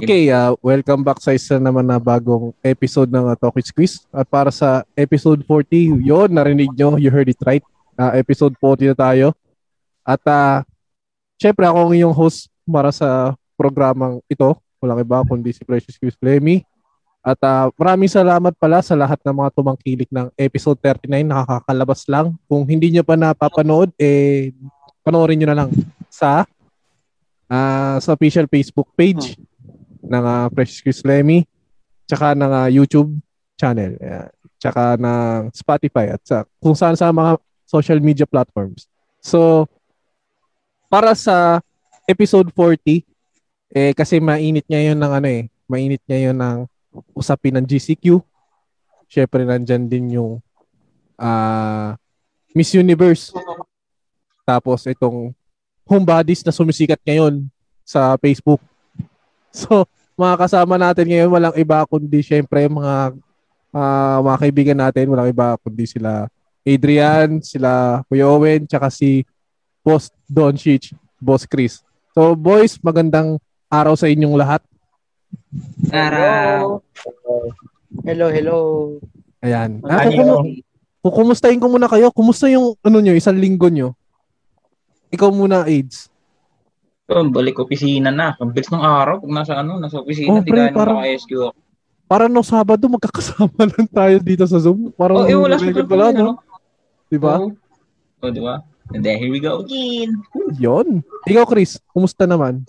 Okay, 0.00 0.32
uh, 0.32 0.56
welcome 0.64 1.04
back 1.04 1.20
sa 1.20 1.36
isa 1.36 1.60
naman 1.60 1.84
na 1.84 2.00
bagong 2.00 2.56
episode 2.64 3.12
ng 3.12 3.20
uh, 3.20 3.36
Talkies 3.36 3.68
Quiz. 3.68 4.08
At 4.08 4.24
para 4.24 4.48
sa 4.48 4.80
episode 4.96 5.44
40, 5.44 6.00
yon 6.00 6.32
narinig 6.32 6.72
nyo, 6.72 6.96
you 6.96 7.12
heard 7.12 7.28
it 7.28 7.36
right. 7.44 7.60
Uh, 8.00 8.16
episode 8.16 8.56
40 8.56 8.96
na 8.96 8.96
tayo. 8.96 9.36
At 10.00 10.24
uh, 10.24 10.64
syempre 11.36 11.68
ako 11.68 11.78
ang 11.84 11.92
iyong 11.92 12.16
host 12.16 12.48
para 12.64 12.88
sa 12.96 13.36
programang 13.60 14.24
ito. 14.24 14.56
Walang 14.80 15.04
iba 15.04 15.20
kundi 15.20 15.52
si 15.52 15.68
Precious 15.68 16.00
Quiz 16.00 16.16
Lemmy. 16.24 16.64
At 17.20 17.36
uh, 17.44 17.68
maraming 17.76 18.08
salamat 18.08 18.56
pala 18.56 18.80
sa 18.80 18.96
lahat 18.96 19.20
ng 19.20 19.36
mga 19.36 19.52
tumangkilik 19.52 20.08
ng 20.08 20.32
episode 20.40 20.80
39. 20.80 21.28
Nakakakalabas 21.28 22.08
lang. 22.08 22.40
Kung 22.48 22.64
hindi 22.64 22.88
nyo 22.88 23.04
pa 23.04 23.20
napapanood, 23.20 23.92
eh, 24.00 24.48
panoorin 25.04 25.44
nyo 25.44 25.48
na 25.52 25.58
lang 25.60 25.68
sa 26.08 26.48
uh, 27.52 28.00
sa 28.00 28.16
official 28.16 28.48
Facebook 28.48 28.88
page 28.96 29.36
ng 30.10 30.24
uh, 30.26 30.46
Precious 30.50 30.82
Chris 30.82 31.06
Lemmy, 31.06 31.46
tsaka 32.10 32.34
ng 32.34 32.50
uh, 32.50 32.66
YouTube 32.66 33.14
channel, 33.54 33.94
uh, 34.02 34.26
tsaka 34.58 34.98
ng 34.98 35.54
Spotify 35.54 36.18
at 36.18 36.20
sa 36.26 36.42
kung 36.58 36.74
saan 36.74 36.98
sa 36.98 37.14
mga 37.14 37.38
social 37.70 38.02
media 38.02 38.26
platforms. 38.26 38.90
So, 39.22 39.70
para 40.90 41.14
sa 41.14 41.62
episode 42.10 42.50
40, 42.50 43.06
eh, 43.70 43.94
kasi 43.94 44.18
mainit 44.18 44.66
ngayon 44.66 44.98
ng 44.98 45.12
ano 45.14 45.28
eh, 45.30 45.46
mainit 45.70 46.02
ngayon 46.10 46.34
ng 46.34 46.58
usapin 47.14 47.54
ng 47.54 47.62
GCQ. 47.62 48.18
Syempre, 49.06 49.46
nandyan 49.46 49.86
din 49.86 50.18
yung 50.18 50.42
uh, 51.14 51.94
Miss 52.50 52.74
Universe. 52.74 53.30
Tapos, 54.42 54.82
itong 54.90 55.30
homebodies 55.86 56.42
na 56.42 56.50
sumisikat 56.50 56.98
ngayon 57.06 57.46
sa 57.86 58.18
Facebook. 58.18 58.58
So, 59.50 59.82
mga 60.20 60.36
kasama 60.36 60.76
natin 60.76 61.08
ngayon, 61.08 61.30
walang 61.32 61.56
iba 61.56 61.80
kundi 61.88 62.20
syempre 62.20 62.68
mga 62.68 63.16
uh, 63.72 64.18
mga 64.20 64.36
kaibigan 64.36 64.78
natin, 64.78 65.08
walang 65.08 65.32
iba 65.32 65.56
kundi 65.64 65.88
sila 65.88 66.28
Adrian, 66.60 67.40
sila 67.40 68.04
Kuya 68.04 68.28
Owen, 68.28 68.68
tsaka 68.68 68.92
si 68.92 69.24
Boss 69.80 70.12
Don 70.28 70.52
Shich, 70.60 70.92
Boss 71.16 71.48
Chris. 71.48 71.80
So 72.12 72.36
boys, 72.36 72.76
magandang 72.84 73.40
araw 73.72 73.96
sa 73.96 74.12
inyong 74.12 74.36
lahat. 74.36 74.60
Araw. 75.88 76.84
Hello, 78.04 78.26
hello. 78.28 78.58
Ayan. 79.40 79.80
Ah, 79.88 80.04
kukum- 80.04 80.60
kukumustahin 81.00 81.58
ko 81.58 81.66
muna 81.72 81.88
kayo. 81.88 82.12
Kumusta 82.12 82.44
yung 82.52 82.76
ano 82.84 82.98
nyo, 83.00 83.16
isang 83.16 83.40
linggo 83.40 83.72
nyo? 83.72 83.96
Ikaw 85.10 85.32
muna, 85.32 85.64
AIDS. 85.64 86.12
So, 87.10 87.26
balik 87.26 87.58
opisina 87.58 88.14
na. 88.14 88.38
Ang 88.38 88.54
bilis 88.54 88.70
ng 88.70 88.78
araw 88.78 89.18
pag 89.18 89.34
nasa 89.34 89.58
ano, 89.58 89.82
nasa 89.82 89.98
opisina, 89.98 90.38
oh, 90.38 90.46
di 90.46 90.54
pre, 90.54 90.70
parang, 90.70 91.02
naka-SQ 91.02 91.30
ako. 91.34 91.58
Para 92.06 92.30
no 92.30 92.46
Sabado, 92.46 92.86
magkakasama 92.86 93.66
lang 93.74 93.88
tayo 93.90 94.16
dito 94.22 94.46
sa 94.46 94.62
Zoom. 94.62 94.94
Parang 94.94 95.26
oh, 95.26 95.26
eh, 95.26 95.34
wala 95.34 95.58
sa 95.58 95.74
pala, 95.90 96.14
no? 96.14 96.38
Di 97.10 97.18
ba? 97.18 97.42
Oh. 97.42 97.50
oh, 98.22 98.30
di 98.30 98.38
ba? 98.38 98.62
And 98.94 99.02
then, 99.02 99.18
here 99.18 99.26
we 99.26 99.42
go 99.42 99.58
again. 99.58 100.22
Yon. 100.54 101.02
Ikaw, 101.26 101.50
Chris, 101.50 101.82
kumusta 101.90 102.30
naman? 102.30 102.62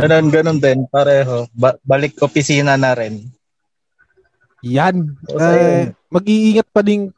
Ganun, 0.00 0.32
ganun 0.32 0.56
din. 0.56 0.88
Pareho. 0.88 1.44
Ba- 1.52 1.76
balik 1.84 2.16
opisina 2.24 2.80
na 2.80 2.96
rin. 2.96 3.28
Yan. 4.64 5.04
Okay. 5.28 5.36
Uh, 5.36 5.84
mag-iingat 6.08 6.68
pa 6.72 6.80
din 6.80 7.12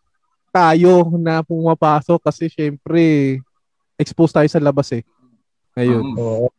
tayo 0.51 1.07
na 1.23 1.47
pumapasok 1.47 2.19
kasi 2.19 2.51
syempre 2.51 3.39
exposed 3.99 4.35
tayo 4.35 4.49
sa 4.51 4.63
labas 4.63 4.91
eh. 4.95 5.03
Ngayon. 5.79 6.03
Um, 6.15 6.51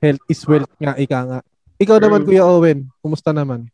Health 0.00 0.24
is 0.32 0.40
wealth 0.48 0.72
nga, 0.80 0.96
ika 0.96 1.18
nga. 1.28 1.40
Ikaw 1.76 2.00
naman, 2.00 2.24
Kuya 2.24 2.48
Owen, 2.48 2.88
kumusta 3.04 3.36
naman? 3.36 3.68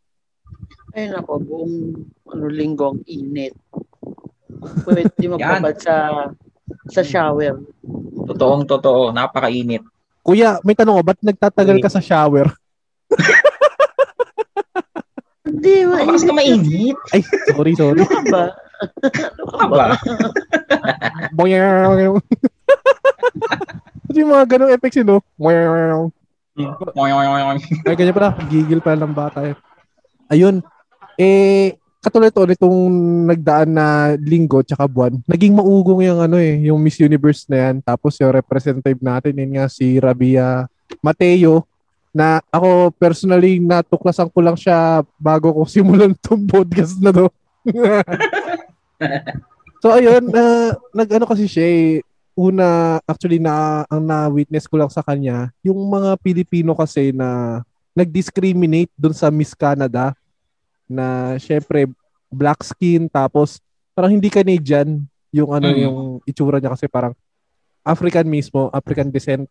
Ay 0.90 1.06
nako, 1.06 1.38
buong 1.38 2.02
ano, 2.26 2.44
linggo 2.50 2.94
ang 2.94 3.00
init. 3.06 3.54
Pwede 4.82 5.06
magpabad 5.38 5.74
sa 5.78 6.26
sa 6.90 7.02
shower. 7.06 7.62
Totoong 8.26 8.66
totoo, 8.66 9.14
napakainit. 9.14 9.86
Kuya, 10.26 10.58
may 10.66 10.74
tanong 10.74 10.98
ko, 10.98 11.02
ba't 11.06 11.20
nagtatagal 11.22 11.78
ka 11.78 11.90
sa 11.94 12.02
shower? 12.02 12.50
Hindi, 15.46 15.86
mainit. 15.86 16.10
Mas 16.10 16.26
ka 16.26 16.34
mainit. 16.34 16.98
Ay, 17.14 17.22
sorry, 17.54 17.72
sorry. 17.78 18.02
Ano 18.02 18.10
ka 18.10 18.22
ba? 18.26 18.44
Ano 19.30 19.44
ka 19.46 19.66
ba? 19.70 19.86
Kasi 21.38 21.54
yung 24.26 24.34
mga 24.34 24.46
ganong 24.50 24.74
effects 24.74 24.98
yun, 24.98 25.06
no? 25.06 25.18
Ay, 27.86 27.94
ganyan 27.94 28.16
pala. 28.16 28.34
Gigil 28.50 28.82
pa 28.82 28.98
lang 28.98 29.14
bata. 29.14 29.46
Eh. 29.46 29.54
Ayun. 30.34 30.64
Eh, 31.14 31.78
katulad 32.02 32.34
to, 32.34 32.46
itong 32.46 32.78
nagdaan 33.30 33.70
na 33.70 34.14
linggo 34.18 34.62
tsaka 34.62 34.86
buwan, 34.86 35.18
naging 35.26 35.54
maugong 35.54 36.06
yung 36.06 36.22
ano 36.22 36.38
eh, 36.38 36.70
yung 36.70 36.78
Miss 36.78 37.02
Universe 37.02 37.46
na 37.50 37.70
yan. 37.70 37.82
Tapos 37.82 38.14
yung 38.18 38.34
representative 38.34 38.98
natin, 39.02 39.38
yun 39.38 39.58
nga 39.58 39.66
si 39.70 39.98
Rabia 39.98 40.66
Mateo, 41.02 41.66
na 42.16 42.40
ako 42.48 42.96
personally 42.96 43.60
natuklasan 43.60 44.32
ko 44.32 44.40
lang 44.40 44.56
siya 44.56 45.04
bago 45.20 45.52
ko 45.52 45.68
simulan 45.68 46.16
tong 46.16 46.48
podcast 46.48 46.96
na 47.02 47.12
to. 47.12 47.28
so 49.84 49.92
ayun, 49.92 50.24
uh, 50.32 50.72
nag-ano 50.96 51.28
kasi 51.28 51.44
siya 51.44 51.66
eh, 51.68 52.00
una 52.36 53.00
actually 53.08 53.40
na 53.40 53.82
ang 53.88 54.04
na-witness 54.04 54.68
ko 54.68 54.76
lang 54.76 54.92
sa 54.92 55.00
kanya, 55.00 55.48
yung 55.64 55.80
mga 55.88 56.20
Pilipino 56.20 56.76
kasi 56.76 57.10
na 57.10 57.60
nag-discriminate 57.96 58.92
doon 58.92 59.16
sa 59.16 59.32
Miss 59.32 59.56
Canada 59.56 60.12
na 60.84 61.34
syempre 61.40 61.88
black 62.28 62.60
skin 62.60 63.08
tapos 63.08 63.58
parang 63.96 64.12
hindi 64.12 64.28
Canadian 64.28 65.00
yung 65.32 65.50
ano 65.50 65.72
mm. 65.72 65.78
yung 65.80 65.98
itsura 66.28 66.60
niya 66.60 66.76
kasi 66.76 66.86
parang 66.92 67.16
African 67.80 68.28
mismo, 68.28 68.68
African 68.68 69.08
descent. 69.08 69.48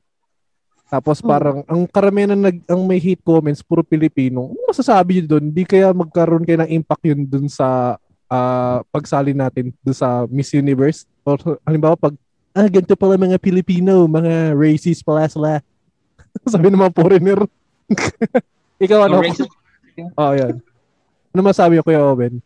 Tapos 0.85 1.23
mm. 1.23 1.25
parang 1.25 1.57
mm. 1.65 1.71
ang 1.73 1.81
karamihan 1.89 2.29
na 2.37 2.53
nag 2.53 2.61
ang 2.69 2.85
may 2.85 3.01
hate 3.01 3.25
comments 3.25 3.65
puro 3.65 3.81
Pilipino. 3.81 4.53
Ano 4.53 4.69
masasabi 4.69 5.25
niyo 5.25 5.35
doon? 5.35 5.49
Hindi 5.49 5.63
kaya 5.65 5.89
magkaroon 5.89 6.45
kayo 6.45 6.61
ng 6.61 6.71
impact 6.71 7.03
yun 7.09 7.25
doon 7.25 7.49
sa 7.49 7.97
uh, 8.29 8.77
pagsali 8.93 9.33
natin 9.33 9.73
doon 9.81 9.97
sa 9.97 10.29
Miss 10.29 10.53
Universe? 10.53 11.09
Or 11.25 11.41
halimbawa 11.65 11.97
pag 11.97 12.13
ah, 12.55 12.71
ganito 12.71 12.95
pala 12.95 13.19
mga 13.19 13.35
Pilipino, 13.37 14.07
mga 14.07 14.55
racist 14.55 15.03
pala 15.03 15.27
sila. 15.27 15.59
Sabi 16.51 16.71
ng 16.71 16.79
mga 16.79 16.95
foreigner. 16.95 17.39
Ikaw 18.83 18.99
ano? 19.11 19.19
Oh, 20.15 20.31
yan. 20.31 20.63
Ano 21.35 21.41
masabi 21.43 21.79
ko, 21.79 21.91
Kuya 21.91 21.99
Owen? 21.99 22.39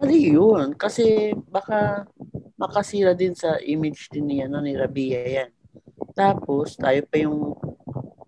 Mali 0.00 0.32
yun. 0.32 0.72
Kasi 0.72 1.36
baka 1.52 2.08
makasira 2.56 3.12
din 3.12 3.36
sa 3.36 3.60
image 3.60 4.08
din 4.08 4.28
niya 4.28 4.48
no, 4.48 4.64
ni 4.64 4.72
Rabia 4.72 5.20
yan. 5.20 5.50
Tapos, 6.16 6.80
tayo 6.80 7.04
pa 7.04 7.16
yung 7.20 7.56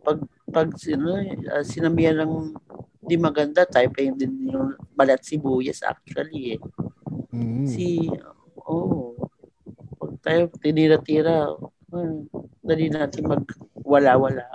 pag, 0.05 0.21
pag 0.49 0.69
sino, 0.77 1.17
uh, 1.17 1.65
sinamihan 1.65 2.21
ng 2.21 2.53
di 3.03 3.17
maganda, 3.19 3.67
tayo 3.67 3.89
pa 3.91 4.05
yung 4.05 4.17
din 4.17 4.53
yung 4.53 4.77
balat 4.93 5.25
sibuyas 5.25 5.81
actually 5.83 6.57
eh. 6.57 6.61
Mm. 7.33 7.65
Si, 7.67 8.09
oh, 8.69 9.12
tayo 10.23 10.49
tinira-tira, 10.63 11.51
hmm, 11.91 12.31
dali 12.63 12.87
natin 12.89 13.27
magwala-wala. 13.27 14.47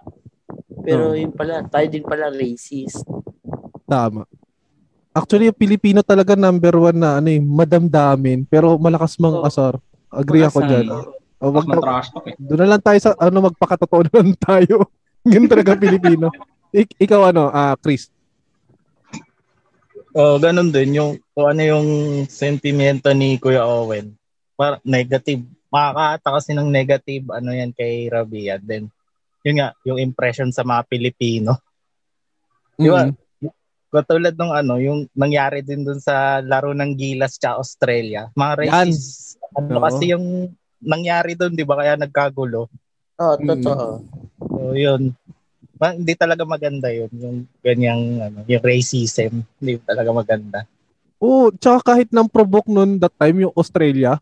Pero 0.88 1.12
oh. 1.12 1.18
yun 1.20 1.36
pala, 1.36 1.68
tayo 1.68 1.88
din 1.92 2.08
pala 2.08 2.32
racist. 2.32 3.04
Tama. 3.84 4.24
Actually, 5.12 5.52
yung 5.52 5.60
Pilipino 5.60 6.00
talaga 6.00 6.40
number 6.40 6.78
one 6.78 6.98
na 6.98 7.20
ano 7.20 7.28
eh, 7.28 7.42
madamdamin, 7.42 8.48
pero 8.48 8.80
malakas 8.80 9.20
mang 9.20 9.44
oh. 9.44 9.48
asar. 9.48 9.76
Agree 10.08 10.48
ako 10.48 10.64
dyan. 10.64 10.88
Oh, 11.38 11.54
wag 11.54 11.68
na, 11.70 11.78
eh. 12.26 12.34
Doon 12.42 12.60
na 12.66 12.70
lang 12.76 12.82
tayo 12.82 12.98
sa 12.98 13.14
ano 13.20 13.52
magpakatotoo 13.52 14.02
na 14.08 14.14
lang 14.24 14.32
tayo. 14.40 14.90
Ganun 15.28 15.52
talaga 15.52 15.78
Pilipino. 15.78 16.32
Ik- 16.72 16.98
ikaw 16.98 17.30
ano, 17.30 17.52
uh, 17.52 17.76
Chris? 17.78 18.10
Oh, 20.18 20.42
ganun 20.42 20.74
din 20.74 20.98
yung 20.98 21.22
kung 21.38 21.46
ano 21.46 21.62
yung 21.62 21.88
sentimento 22.26 23.14
ni 23.14 23.38
Kuya 23.38 23.62
Owen. 23.62 24.18
Para 24.58 24.82
negative 24.82 25.46
makakaata 25.68 26.30
kasi 26.40 26.56
ng 26.56 26.70
negative 26.72 27.28
ano 27.32 27.52
yan 27.52 27.72
kay 27.76 28.08
Rabia. 28.08 28.60
Then, 28.60 28.92
yun 29.44 29.64
nga, 29.64 29.76
yung 29.88 30.00
impression 30.00 30.52
sa 30.52 30.64
mga 30.64 30.88
Pilipino. 30.88 31.60
Mm-hmm. 32.78 32.84
Di 32.84 32.90
ba? 32.92 33.04
Katulad 33.88 34.36
nung 34.36 34.52
ano, 34.52 34.78
yung 34.84 35.08
nangyari 35.16 35.64
din 35.64 35.88
dun 35.88 36.04
sa 36.04 36.44
laro 36.44 36.76
ng 36.76 36.92
Gilas 37.00 37.40
sa 37.40 37.56
Australia. 37.56 38.28
Mga 38.36 38.54
racist, 38.68 39.40
ano 39.56 39.80
kasi 39.80 40.12
yung 40.12 40.52
nangyari 40.84 41.34
dun, 41.40 41.56
di 41.56 41.64
ba? 41.64 41.80
Kaya 41.80 41.96
nagkagulo. 41.96 42.68
Oo, 43.18 43.24
oh, 43.24 43.36
totoo. 43.40 43.86
So, 44.38 44.76
yun. 44.76 45.16
Ma, 45.80 45.94
hindi 45.94 46.14
talaga 46.20 46.44
maganda 46.44 46.92
yun. 46.92 47.10
Yung 47.16 47.38
ganyang, 47.64 48.04
ano, 48.28 48.40
yung 48.46 48.64
racism. 48.66 49.42
Hindi 49.58 49.80
talaga 49.88 50.10
maganda. 50.12 50.60
Oo, 51.18 51.50
oh, 51.50 51.56
tsaka 51.56 51.96
kahit 51.96 52.14
nang 52.14 52.30
provoke 52.30 52.70
nun 52.70 53.02
that 53.02 53.14
time 53.18 53.42
yung 53.42 53.56
Australia, 53.58 54.22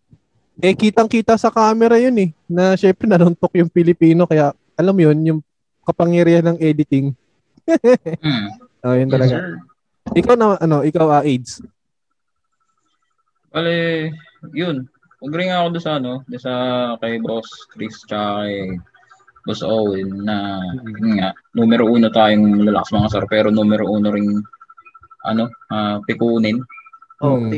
eh 0.58 0.74
kitang-kita 0.74 1.36
sa 1.36 1.50
camera 1.50 1.96
yun 1.96 2.16
eh 2.18 2.30
na 2.46 2.74
syempre 2.74 3.06
nanuntok 3.06 3.52
yung 3.56 3.68
Pilipino 3.68 4.24
kaya 4.24 4.52
alam 4.74 4.92
mo 4.92 5.02
yun 5.02 5.20
yung 5.24 5.40
kapangyarihan 5.82 6.46
ng 6.46 6.60
editing. 6.60 7.12
Hmm. 8.22 8.48
Oh, 8.86 8.94
yun 8.94 9.10
Yes, 9.10 9.14
talaga. 9.18 9.34
sir. 9.34 9.46
Ikaw 10.14 10.36
na, 10.38 10.46
ano, 10.62 10.78
ikaw, 10.86 11.10
ah, 11.10 11.26
AIDS. 11.26 11.58
Bale, 13.50 14.12
yun. 14.54 14.86
Agree 15.18 15.50
nga 15.50 15.66
ako 15.66 15.68
doon 15.74 15.82
sa 15.82 15.94
ano, 15.98 16.12
doon 16.30 16.38
sa 16.38 16.54
kay 17.02 17.18
Boss 17.18 17.50
Chris 17.74 17.98
tsaka 18.06 18.46
kay 18.46 18.78
Boss 19.42 19.66
Owen 19.66 20.22
na 20.22 20.62
yun 20.86 21.18
nga, 21.18 21.34
numero 21.58 21.90
uno 21.90 22.14
tayong 22.14 22.62
lalakas 22.62 22.94
mga 22.94 23.10
sir 23.10 23.24
pero 23.26 23.50
numero 23.50 23.90
uno 23.90 24.14
ring 24.14 24.38
ano, 25.26 25.50
ah, 25.74 25.98
pikunin. 26.06 26.62
Oh, 27.26 27.42
Hmm. 27.42 27.50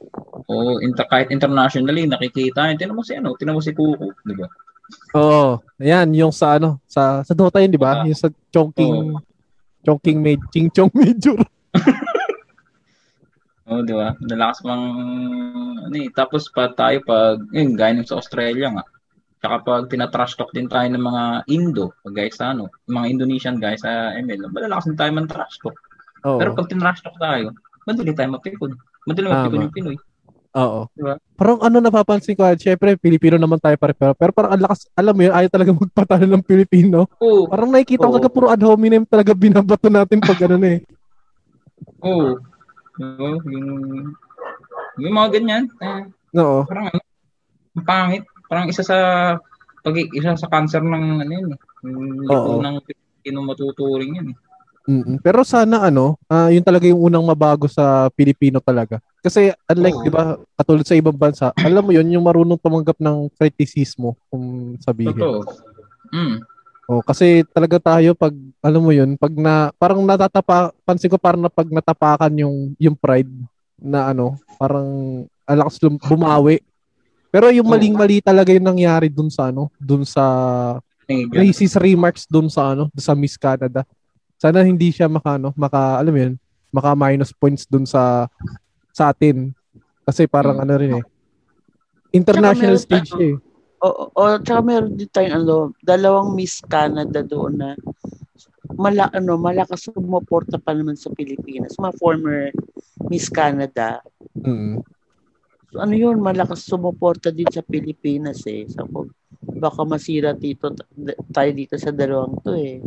Pikon. 0.00 0.40
O 0.48 0.80
inter, 0.80 1.06
kahit 1.06 1.28
internationally 1.28 2.08
nakikita, 2.08 2.72
tinan 2.74 2.96
mo 2.96 3.04
si 3.04 3.14
ano, 3.14 3.36
tinan 3.36 3.54
mo 3.56 3.62
si 3.62 3.76
Kuko, 3.76 4.16
di 4.24 4.34
ba? 4.34 4.48
Oo. 5.14 5.60
Ayan, 5.78 6.10
yung 6.16 6.32
sa 6.34 6.56
ano, 6.58 6.80
sa 6.88 7.22
sa 7.22 7.32
Dota 7.36 7.60
yun, 7.62 7.70
di 7.70 7.80
ba? 7.80 8.02
Ah. 8.02 8.04
Yung 8.08 8.18
sa 8.18 8.32
Chongking 8.50 9.14
Chongking 9.86 10.18
Made 10.20 10.44
Ching 10.52 10.68
Chong 10.72 10.90
Major. 10.92 11.38
Oo, 13.70 13.86
di 13.86 13.94
ba? 13.94 14.18
Lalakas 14.18 14.66
mang 14.66 14.84
ano 15.86 15.94
eh. 15.94 16.10
Tapos 16.10 16.50
pa 16.50 16.74
tayo 16.74 16.98
pag 17.06 17.38
yun, 17.54 17.78
gaya 17.78 18.02
sa 18.02 18.18
Australia 18.18 18.74
nga. 18.74 18.84
Tsaka 19.40 19.56
pag 19.64 19.82
tinatrash 19.88 20.36
talk 20.36 20.52
din 20.52 20.68
tayo 20.68 20.84
ng 20.90 21.00
mga 21.00 21.22
Indo, 21.48 21.96
pag 22.04 22.12
guys 22.12 22.36
sa 22.36 22.52
ano, 22.52 22.68
mga 22.90 23.06
Indonesian 23.08 23.56
guys 23.56 23.80
sa 23.80 24.12
ML, 24.18 24.52
malalakas 24.52 24.90
din 24.90 24.98
tayo 24.98 25.14
man 25.14 25.30
trash 25.30 25.56
talk. 25.62 25.78
Oo. 26.28 26.36
Pero 26.36 26.52
pag 26.52 26.68
tinrash 26.68 27.00
talk 27.00 27.16
tayo, 27.16 27.54
madali 27.88 28.12
tayo 28.12 28.36
mapikon. 28.36 28.76
Madali 29.10 29.26
Tama. 29.26 29.36
mapikon 29.42 29.64
yung 29.66 29.74
Pinoy. 29.74 29.96
Oo. 30.50 30.80
Diba? 30.98 31.14
Parang 31.38 31.58
ano 31.62 31.76
napapansin 31.78 32.34
ko, 32.34 32.42
syempre 32.58 32.98
Pilipino 32.98 33.38
naman 33.38 33.62
tayo 33.62 33.78
pare 33.78 33.94
pero, 33.94 34.18
pero 34.18 34.30
parang 34.34 34.58
ang 34.58 34.62
lakas, 34.66 34.90
alam 34.98 35.14
mo 35.14 35.22
yun, 35.22 35.34
ayaw 35.34 35.50
talaga 35.50 35.70
magpatalo 35.82 36.26
ng 36.26 36.46
Pilipino. 36.46 37.06
Oo. 37.22 37.46
Parang 37.46 37.70
nakikita 37.70 38.06
ko 38.06 38.10
Oo. 38.10 38.14
talaga 38.18 38.30
puro 38.30 38.46
ad 38.50 38.62
hominem 38.62 39.06
talaga 39.06 39.34
binabato 39.34 39.86
natin 39.86 40.18
pag 40.22 40.38
ano 40.46 40.66
eh. 40.66 40.78
Oo. 42.02 42.38
Oo, 43.00 43.28
yung, 43.48 43.68
yung 45.00 45.14
mga 45.14 45.28
ganyan, 45.40 45.64
eh, 45.80 46.04
Oo. 46.36 46.66
parang 46.68 46.92
ano, 46.92 47.00
ang 47.78 47.86
pangit. 47.86 48.24
Parang 48.50 48.66
isa 48.66 48.82
sa 48.82 48.98
pag 49.80 49.94
isa 49.96 50.36
sa 50.36 50.50
cancer 50.50 50.82
ng 50.82 51.22
ano 51.24 51.32
yun 51.32 51.54
eh. 51.54 51.58
Yung 51.86 52.26
ng 52.60 52.76
Pilipino 52.84 53.38
matuturing 53.46 54.18
yan 54.18 54.28
eh. 54.34 54.36
Mm-mm. 54.88 55.20
Pero 55.20 55.44
sana 55.44 55.92
ano, 55.92 56.16
ah, 56.24 56.48
yun 56.48 56.64
talaga 56.64 56.88
yung 56.88 57.00
unang 57.00 57.24
mabago 57.24 57.68
sa 57.68 58.08
Pilipino 58.16 58.58
talaga. 58.64 58.96
Kasi 59.20 59.52
unlike, 59.68 59.98
Oo. 60.00 60.04
'di 60.04 60.10
ba, 60.10 60.24
katulad 60.56 60.84
sa 60.88 60.96
ibang 60.96 61.16
bansa, 61.16 61.52
alam 61.52 61.84
mo 61.84 61.92
yun, 61.92 62.08
yung 62.08 62.24
marunong 62.24 62.56
tumanggap 62.56 62.96
ng 62.96 63.28
kritisismo 63.36 64.16
kung 64.32 64.76
sabihin. 64.80 65.12
Totoo. 65.12 65.44
Mm. 66.10 66.40
Oh, 66.90 67.04
kasi 67.06 67.46
talaga 67.54 67.78
tayo 67.78 68.18
pag 68.18 68.34
alam 68.58 68.82
mo 68.82 68.90
yun, 68.90 69.14
pag 69.14 69.30
na 69.30 69.70
parang 69.78 70.02
natatapa 70.02 70.74
pansin 70.82 71.06
ko 71.06 71.22
parang 71.22 71.46
na 71.46 71.52
pag 71.52 71.70
natapakan 71.70 72.34
yung 72.34 72.74
yung 72.82 72.98
pride 72.98 73.30
na 73.78 74.10
ano, 74.10 74.34
parang 74.58 75.22
alakas 75.46 75.78
lum- 75.78 76.02
bumawi. 76.02 76.58
Pero 77.30 77.46
yung 77.54 77.70
maling-mali 77.70 78.18
talaga 78.18 78.50
yung 78.50 78.74
nangyari 78.74 79.06
dun 79.06 79.30
sa 79.30 79.54
ano, 79.54 79.70
dun 79.78 80.02
sa 80.02 80.24
racist 81.30 81.78
remarks 81.78 82.26
dun 82.26 82.50
sa 82.50 82.74
ano, 82.74 82.90
dun 82.90 83.04
sa 83.06 83.14
Miss 83.14 83.38
Canada. 83.38 83.86
Sana 84.40 84.64
hindi 84.64 84.88
siya 84.88 85.04
maka 85.12 85.36
ano, 85.36 85.52
maka 85.52 86.00
alam 86.00 86.12
mo 86.16 86.20
yun, 86.24 86.34
maka 86.72 86.96
minus 86.96 87.28
points 87.36 87.68
dun 87.68 87.84
sa 87.84 88.24
sa 88.88 89.12
atin. 89.12 89.52
Kasi 90.08 90.24
parang 90.24 90.56
Hmm. 90.56 90.64
ano 90.64 90.72
rin 90.80 90.92
eh. 90.96 91.04
International 92.16 92.80
stage 92.80 93.12
tayo- 93.12 93.20
eh. 93.20 93.36
O, 93.80 94.12
o 94.12 94.22
tsaka 94.40 94.60
meron 94.60 94.92
din 94.96 95.08
tayong 95.08 95.44
ano, 95.44 95.56
dalawang 95.80 96.36
Miss 96.36 96.60
Canada 96.64 97.20
doon 97.24 97.52
na 97.56 97.68
mala, 98.76 99.08
ano, 99.12 99.36
malakas 99.40 99.88
sumuporta 99.88 100.56
pa 100.60 100.76
naman 100.76 100.96
sa 100.96 101.08
Pilipinas. 101.12 101.76
Mga 101.80 101.96
former 101.96 102.52
Miss 103.08 103.28
Canada. 103.32 104.00
Mm. 104.36 104.84
So, 105.70 105.80
ano 105.80 105.94
yun, 105.96 106.20
malakas 106.20 106.64
sumuporta 106.64 107.32
din 107.32 107.48
sa 107.48 107.64
Pilipinas 107.64 108.44
eh. 108.48 108.68
So, 108.68 108.84
baka 109.56 109.80
masira 109.84 110.36
dito 110.36 110.72
tayo 111.32 111.50
dito 111.52 111.76
sa 111.80 111.88
dalawang 111.92 112.36
to 112.44 112.52
eh. 112.56 112.84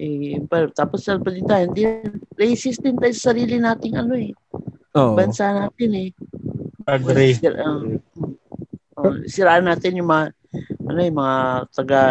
Eh, 0.00 0.40
pero, 0.48 0.72
tapos 0.72 1.04
sa 1.04 1.20
tayo, 1.20 1.64
hindi, 1.68 1.84
racist 2.40 2.80
din 2.80 2.96
tayo 2.96 3.12
sa 3.12 3.36
sarili 3.36 3.60
nating 3.60 4.00
ano 4.00 4.16
eh. 4.16 4.32
Oo. 4.96 5.12
Bansa 5.12 5.52
natin 5.52 5.90
eh. 5.92 6.10
Agree. 6.88 7.36
Sira, 7.36 7.60
um, 7.68 8.00
oh, 8.96 9.14
siraan 9.28 9.68
natin 9.68 10.00
yung 10.00 10.08
mga 10.08 10.32
ano 10.88 10.98
yung 11.04 11.18
mga 11.20 11.36
taga 11.76 12.02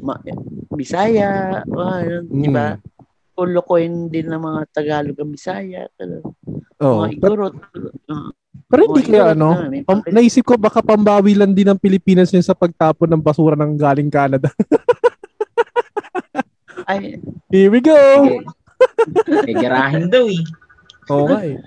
ma, 0.00 0.20
Bisaya, 0.70 1.60
mga, 1.64 1.96
yun, 2.06 2.24
di 2.28 2.48
ba? 2.52 2.76
Mm. 2.76 2.80
Kulukoyin 3.36 3.96
din 4.12 4.28
ng 4.28 4.40
mga 4.40 4.60
Tagalog 4.72 5.16
ang 5.16 5.32
Bisaya, 5.32 5.88
ano, 5.96 6.36
Oo. 6.80 7.04
mga 7.04 7.08
Igorot. 7.16 7.54
uh, 7.56 8.30
Pero 8.70 8.80
hindi 8.86 9.02
kaya 9.02 9.34
ano, 9.34 9.66
na, 9.66 10.12
naisip 10.12 10.46
ko 10.46 10.54
baka 10.60 10.84
pambawi 10.84 11.34
lang 11.34 11.56
din 11.56 11.72
ng 11.72 11.80
Pilipinas 11.80 12.30
yun 12.30 12.44
sa 12.44 12.54
pagtapon 12.54 13.08
ng 13.10 13.24
basura 13.24 13.56
ng 13.56 13.74
galing 13.80 14.12
Canada. 14.12 14.52
ay, 16.90 17.22
Here 17.50 17.70
we 17.70 17.80
go! 17.82 17.94
Eh, 19.46 19.54
garahin 19.64 20.06
daw 20.10 20.26
eh. 20.26 20.42
Oo 21.10 21.26
nga 21.26 21.40
eh. 21.46 21.58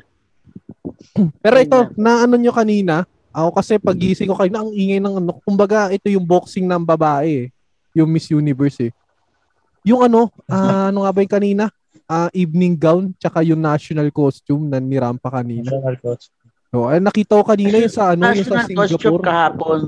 Pero 1.44 1.56
ito, 1.60 1.80
na 2.00 2.24
ano 2.26 2.36
nyo 2.40 2.52
kanina, 2.56 3.04
ako 3.34 3.50
kasi 3.60 3.78
pagising 3.82 4.30
ko 4.30 4.38
kanina, 4.38 4.62
ang 4.64 4.72
ingay 4.72 5.00
ng 5.02 5.16
ano, 5.20 5.32
kumbaga 5.44 5.90
ito 5.90 6.08
yung 6.10 6.26
boxing 6.26 6.66
ng 6.70 6.84
babae 6.86 7.48
eh. 7.48 7.48
Yung 7.94 8.10
Miss 8.10 8.30
Universe 8.30 8.90
eh. 8.90 8.92
Yung 9.86 10.02
ano, 10.02 10.32
ah, 10.52 10.90
ano 10.90 11.04
nga 11.06 11.12
ba 11.12 11.20
yung 11.22 11.36
kanina? 11.36 11.66
Ah, 12.08 12.30
evening 12.36 12.76
gown, 12.76 13.16
tsaka 13.16 13.42
yung 13.44 13.62
national 13.62 14.12
costume 14.12 14.68
na 14.70 14.78
ni 14.78 14.98
Rampa 15.00 15.30
kanina. 15.30 15.72
National 15.72 15.98
coach. 16.00 16.30
So, 16.74 16.90
ay, 16.90 16.98
nakita 16.98 17.38
ko 17.38 17.44
kanina 17.46 17.78
yung 17.78 17.94
sa 17.94 18.18
ano, 18.18 18.34
yung 18.34 18.50
sa 18.50 18.66
national 18.66 18.78
costume 18.82 18.98
Singapore. 18.98 19.26
kahapon. 19.26 19.80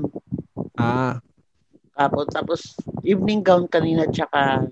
Ah, 0.78 1.18
Kahapon. 1.96 2.26
Tapos, 2.28 2.60
evening 3.02 3.40
gown 3.42 3.64
kanina, 3.66 4.06
tsaka 4.06 4.68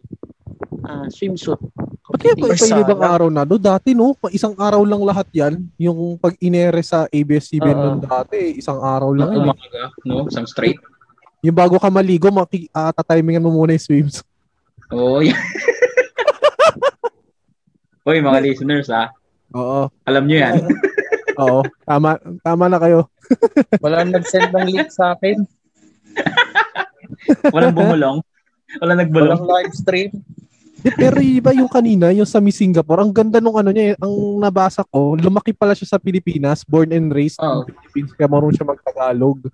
ah, 0.85 1.07
swimsuit. 1.09 1.61
Ba't 2.05 2.21
kaya 2.21 2.37
pa 2.37 2.53
Ay, 2.53 2.61
iba 2.61 2.85
ibang 2.85 3.03
araw 3.03 3.29
na? 3.33 3.43
No, 3.49 3.57
dati 3.57 3.97
no, 3.97 4.13
pa- 4.13 4.31
isang 4.31 4.53
araw 4.55 4.85
lang 4.85 5.03
lahat 5.03 5.27
yan. 5.33 5.55
Yung 5.81 6.21
pag 6.21 6.37
inere 6.39 6.85
sa 6.85 7.09
ABS-CBN 7.09 7.75
nun 7.75 8.01
dati, 8.05 8.61
isang 8.61 8.79
araw 8.79 9.11
lang. 9.17 9.33
Ng 9.33 9.37
yun. 9.41 9.45
umaga, 9.49 9.83
no? 10.05 10.29
Isang 10.29 10.47
straight. 10.47 10.79
Yung 11.41 11.57
bago 11.57 11.81
ka 11.81 11.89
maligo, 11.89 12.29
maki, 12.29 12.69
uh, 12.73 12.93
tatimingan 12.93 13.45
mo 13.45 13.53
muna 13.53 13.77
yung 13.77 13.85
swims. 13.85 14.25
Oo, 14.93 15.25
yan. 15.25 15.37
Hoy, 18.05 18.21
mga 18.25 18.41
listeners 18.45 18.89
ah. 18.93 19.09
Oo. 19.57 19.89
Alam 20.05 20.25
nyo 20.29 20.37
yan. 20.41 20.55
Oo. 21.43 21.61
Tama, 21.89 22.21
tama 22.45 22.65
na 22.69 22.79
kayo. 22.79 23.09
Wala 23.85 24.05
nag-send 24.05 24.53
ng 24.53 24.67
link 24.69 24.89
sa 24.93 25.17
akin. 25.17 25.43
Walang 27.51 27.75
bumulong. 27.75 28.19
Walang 28.81 28.99
nagbulong. 29.03 29.41
Walang 29.41 29.51
live 29.51 29.75
stream. 29.75 30.11
Pero 30.85 31.17
iba 31.19 31.57
yung 31.57 31.67
kanina, 31.67 32.13
yung 32.13 32.29
sa 32.29 32.45
Miss 32.45 32.61
Singapore, 32.61 33.01
ang 33.01 33.09
ganda 33.09 33.41
nung 33.41 33.57
ano 33.57 33.73
niya, 33.73 33.97
eh, 33.97 34.03
ang 34.05 34.13
nabasa 34.37 34.85
ko, 34.85 35.17
lumaki 35.17 35.57
pala 35.57 35.73
siya 35.73 35.89
sa 35.89 35.99
Pilipinas, 35.99 36.61
born 36.61 36.93
and 36.93 37.09
raised 37.09 37.41
Oo. 37.41 37.65
in 37.65 37.73
Philippines, 37.73 38.13
kaya 38.13 38.29
marunong 38.29 38.53
siya 38.53 38.69
magtagalog. 38.69 39.49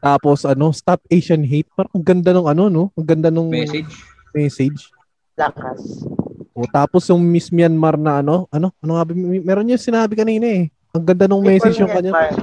Tapos 0.00 0.42
ano, 0.42 0.72
stop 0.72 0.98
Asian 1.06 1.44
hate. 1.44 1.68
Parang 1.70 1.92
ang 1.94 2.02
ganda 2.02 2.30
nung 2.32 2.48
ano, 2.48 2.66
no? 2.66 2.84
Ang 2.96 3.06
ganda 3.06 3.28
nung 3.28 3.52
Message. 3.52 3.92
message. 4.32 4.90
Lakas. 5.36 6.02
O, 6.50 6.66
tapos 6.66 7.06
yung 7.06 7.20
Miss 7.22 7.52
Myanmar 7.52 7.94
na 7.94 8.18
ano, 8.18 8.48
ano, 8.50 8.72
ano 8.80 8.90
nga 8.96 9.04
ba, 9.06 9.12
may- 9.12 9.44
meron 9.44 9.62
niya 9.62 9.78
sinabi 9.78 10.18
kanina 10.18 10.44
eh. 10.44 10.62
Ang 10.90 11.04
ganda 11.06 11.30
nung 11.30 11.44
message 11.44 11.78
yung 11.78 11.92
kanya. 11.92 12.34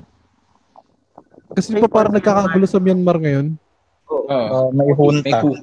Kasi 1.51 1.75
ba 1.75 1.89
parang 1.89 2.15
nagkakagulo 2.15 2.63
sa 2.63 2.79
Myanmar 2.79 3.19
ngayon? 3.19 3.57
Oo. 4.07 4.23
Oh, 4.29 4.69
may 4.71 4.87
May 4.87 4.95
hunta. 4.95 5.37
coup. 5.43 5.57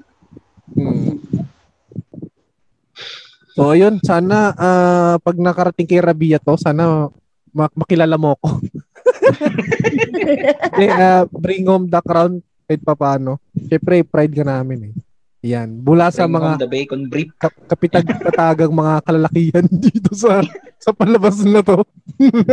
Hmm. 0.75 1.04
So 3.55 3.71
ayun, 3.71 4.03
sana 4.03 4.51
ah, 4.53 5.15
pag 5.23 5.39
nakarating 5.39 5.87
kay 5.87 6.03
Rabia 6.03 6.43
to, 6.43 6.59
sana 6.59 7.07
mak- 7.55 7.77
makilala 7.79 8.19
mo 8.19 8.35
ko. 8.37 8.49
Eh, 10.75 10.91
ah, 10.91 11.23
bring 11.29 11.69
home 11.69 11.87
the 11.87 12.01
crown 12.01 12.43
kahit 12.67 12.83
pa 12.83 12.97
paano. 12.97 13.39
Siyempre, 13.55 14.03
pride 14.03 14.35
ka 14.35 14.43
namin 14.43 14.91
eh. 14.91 14.95
Yan. 15.45 15.85
Mula 15.85 16.09
sa 16.09 16.25
Bring 16.25 16.35
mga 16.35 16.51
the 16.59 16.71
bacon 16.71 17.01
brief. 17.07 17.29
ka- 17.37 17.63
kapitag-katagang 17.69 18.73
mga 18.73 18.95
kalalakihan 19.05 19.67
dito 19.85 20.17
sa 20.17 20.41
sa 20.81 20.91
palabas 20.91 21.45
na 21.45 21.61
to. 21.61 21.85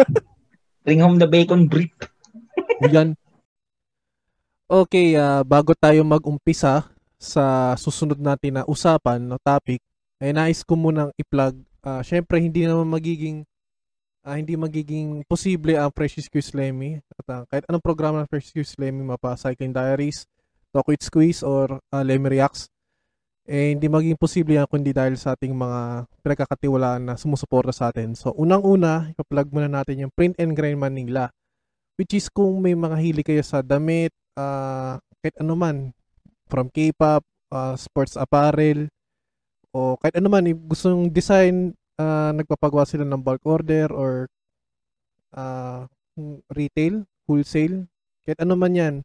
Bring 0.85 1.01
home 1.01 1.17
the 1.17 1.25
bacon 1.25 1.65
brief. 1.65 1.89
Yan. 2.83 3.15
Okay, 4.67 5.15
ah, 5.15 5.41
bago 5.41 5.71
tayo 5.73 6.03
mag-umpisa 6.03 6.91
sa 7.15 7.73
susunod 7.73 8.19
natin 8.19 8.59
na 8.59 8.63
usapan 8.67 9.23
no 9.23 9.39
topic, 9.39 9.79
ay 10.21 10.31
nais 10.37 10.61
ko 10.61 10.77
munang 10.77 11.09
i-plug. 11.17 11.57
ah, 11.81 12.05
Syempre 12.05 12.37
hindi 12.37 12.69
naman 12.69 12.85
magiging 12.93 13.41
ah, 14.21 14.37
hindi 14.37 14.53
magiging 14.53 15.25
posible 15.25 15.73
ang 15.73 15.89
Precious 15.89 16.29
Q 16.29 16.37
Lemmy 16.53 17.01
at 17.01 17.25
ah, 17.33 17.43
kahit 17.49 17.65
anong 17.65 17.81
programa 17.81 18.21
ng 18.21 18.29
Precious 18.29 18.53
Q 18.53 18.61
Lemmy 18.77 19.01
mapa 19.01 19.33
Cycling 19.33 19.73
Diaries, 19.73 20.29
Talk 20.69 20.87
with 20.87 21.01
Squeeze 21.01 21.41
or 21.41 21.81
uh, 21.91 22.03
Lemmy 22.05 22.37
Reacts, 22.37 22.71
eh 23.43 23.75
hindi 23.75 23.91
maging 23.91 24.15
posible 24.15 24.55
yan 24.55 24.69
kundi 24.69 24.95
dahil 24.95 25.19
sa 25.19 25.35
ating 25.35 25.51
mga 25.51 26.07
pinagkakatiwalaan 26.23 27.11
na 27.11 27.19
sumusuporta 27.19 27.75
sa 27.75 27.91
atin. 27.91 28.15
So, 28.15 28.31
unang-una, 28.37 29.11
ipa-plug 29.11 29.51
muna 29.51 29.67
natin 29.67 30.07
yung 30.07 30.13
Print 30.15 30.39
and 30.39 30.55
Grind 30.55 30.79
Manila, 30.79 31.27
which 31.99 32.15
is 32.15 32.31
kung 32.31 32.63
may 32.63 32.71
mga 32.71 32.95
hili 33.03 33.21
kayo 33.25 33.43
sa 33.43 33.59
damit, 33.59 34.15
uh, 34.39 34.95
kahit 35.19 35.35
ano 35.43 35.59
man, 35.59 35.91
from 36.47 36.71
K-pop, 36.71 37.25
uh, 37.51 37.75
sports 37.75 38.15
apparel, 38.15 38.87
o 39.71 39.95
kahit 39.99 40.19
ano 40.19 40.27
man, 40.27 40.47
gusto 40.67 40.91
yung 40.91 41.11
design, 41.11 41.75
uh, 41.99 42.31
nagpapagawa 42.35 42.83
sila 42.83 43.07
ng 43.07 43.23
bulk 43.23 43.43
order 43.47 43.91
or 43.91 44.27
uh, 45.35 45.87
retail, 46.51 47.07
wholesale, 47.27 47.87
kahit 48.27 48.39
ano 48.43 48.53
man 48.59 48.73
yan, 48.75 48.95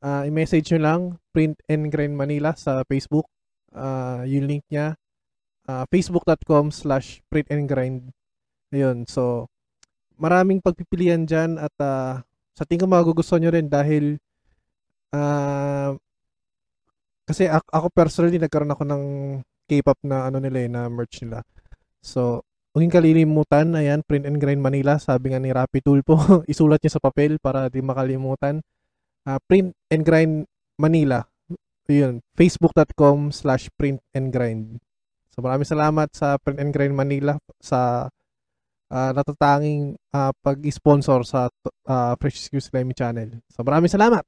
uh, 0.00 0.22
i-message 0.26 0.72
nyo 0.72 0.80
lang 0.80 1.00
Print 1.34 1.58
and 1.66 1.90
Grind 1.90 2.14
Manila 2.14 2.54
sa 2.54 2.86
Facebook. 2.86 3.26
Uh, 3.74 4.22
yung 4.30 4.46
link 4.46 4.62
niya, 4.70 4.94
uh, 5.68 5.84
facebook.com 5.90 6.70
slash 6.70 7.20
print 7.26 7.48
and 7.50 7.66
grind. 7.66 8.14
Ayun, 8.70 9.02
so 9.08 9.50
maraming 10.14 10.62
pagpipilian 10.62 11.26
dyan 11.26 11.58
at 11.58 11.74
uh, 11.82 12.22
sa 12.54 12.62
tingin 12.62 12.86
ko 12.86 12.88
magugustuhan 12.90 13.42
nyo 13.42 13.50
rin 13.50 13.66
dahil 13.66 14.18
uh, 15.10 15.98
kasi 17.26 17.50
ako 17.50 17.90
personally 17.90 18.38
nagkaroon 18.38 18.70
ako 18.70 18.84
ng 18.86 19.04
K-pop 19.68 19.98
na 20.04 20.28
ano 20.28 20.40
nila 20.40 20.58
eh, 20.64 20.70
na 20.70 20.86
merch 20.88 21.24
nila. 21.24 21.44
So, 22.04 22.44
huwag 22.76 22.92
kalilimutan, 22.92 23.72
ayan, 23.72 24.04
Print 24.04 24.28
and 24.28 24.36
Grind 24.36 24.60
Manila, 24.60 25.00
sabi 25.00 25.32
nga 25.32 25.40
ni 25.40 25.54
Rappi 25.54 25.80
Tulpo, 25.80 26.16
isulat 26.52 26.82
niya 26.84 26.98
sa 26.98 27.02
papel 27.02 27.40
para 27.40 27.72
di 27.72 27.80
makalimutan. 27.80 28.60
Uh, 29.24 29.40
print 29.48 29.72
and 29.88 30.04
Grind 30.04 30.44
Manila, 30.76 31.24
yun, 31.88 32.20
facebook.com 32.36 33.32
slash 33.32 33.68
print 33.76 34.00
and 34.16 34.32
grind. 34.32 34.80
So 35.34 35.42
maraming 35.42 35.66
salamat 35.66 36.14
sa 36.14 36.38
Print 36.38 36.62
and 36.62 36.70
Grind 36.70 36.94
Manila 36.94 37.34
sa 37.58 38.06
uh, 38.88 39.10
natatanging 39.10 39.98
uh, 40.14 40.30
pag-sponsor 40.40 41.26
sa 41.26 41.50
uh, 41.90 42.14
Precious 42.14 42.48
News 42.54 42.70
Lemmy 42.70 42.94
Channel. 42.94 43.42
So 43.50 43.66
maraming 43.66 43.90
salamat! 43.90 44.22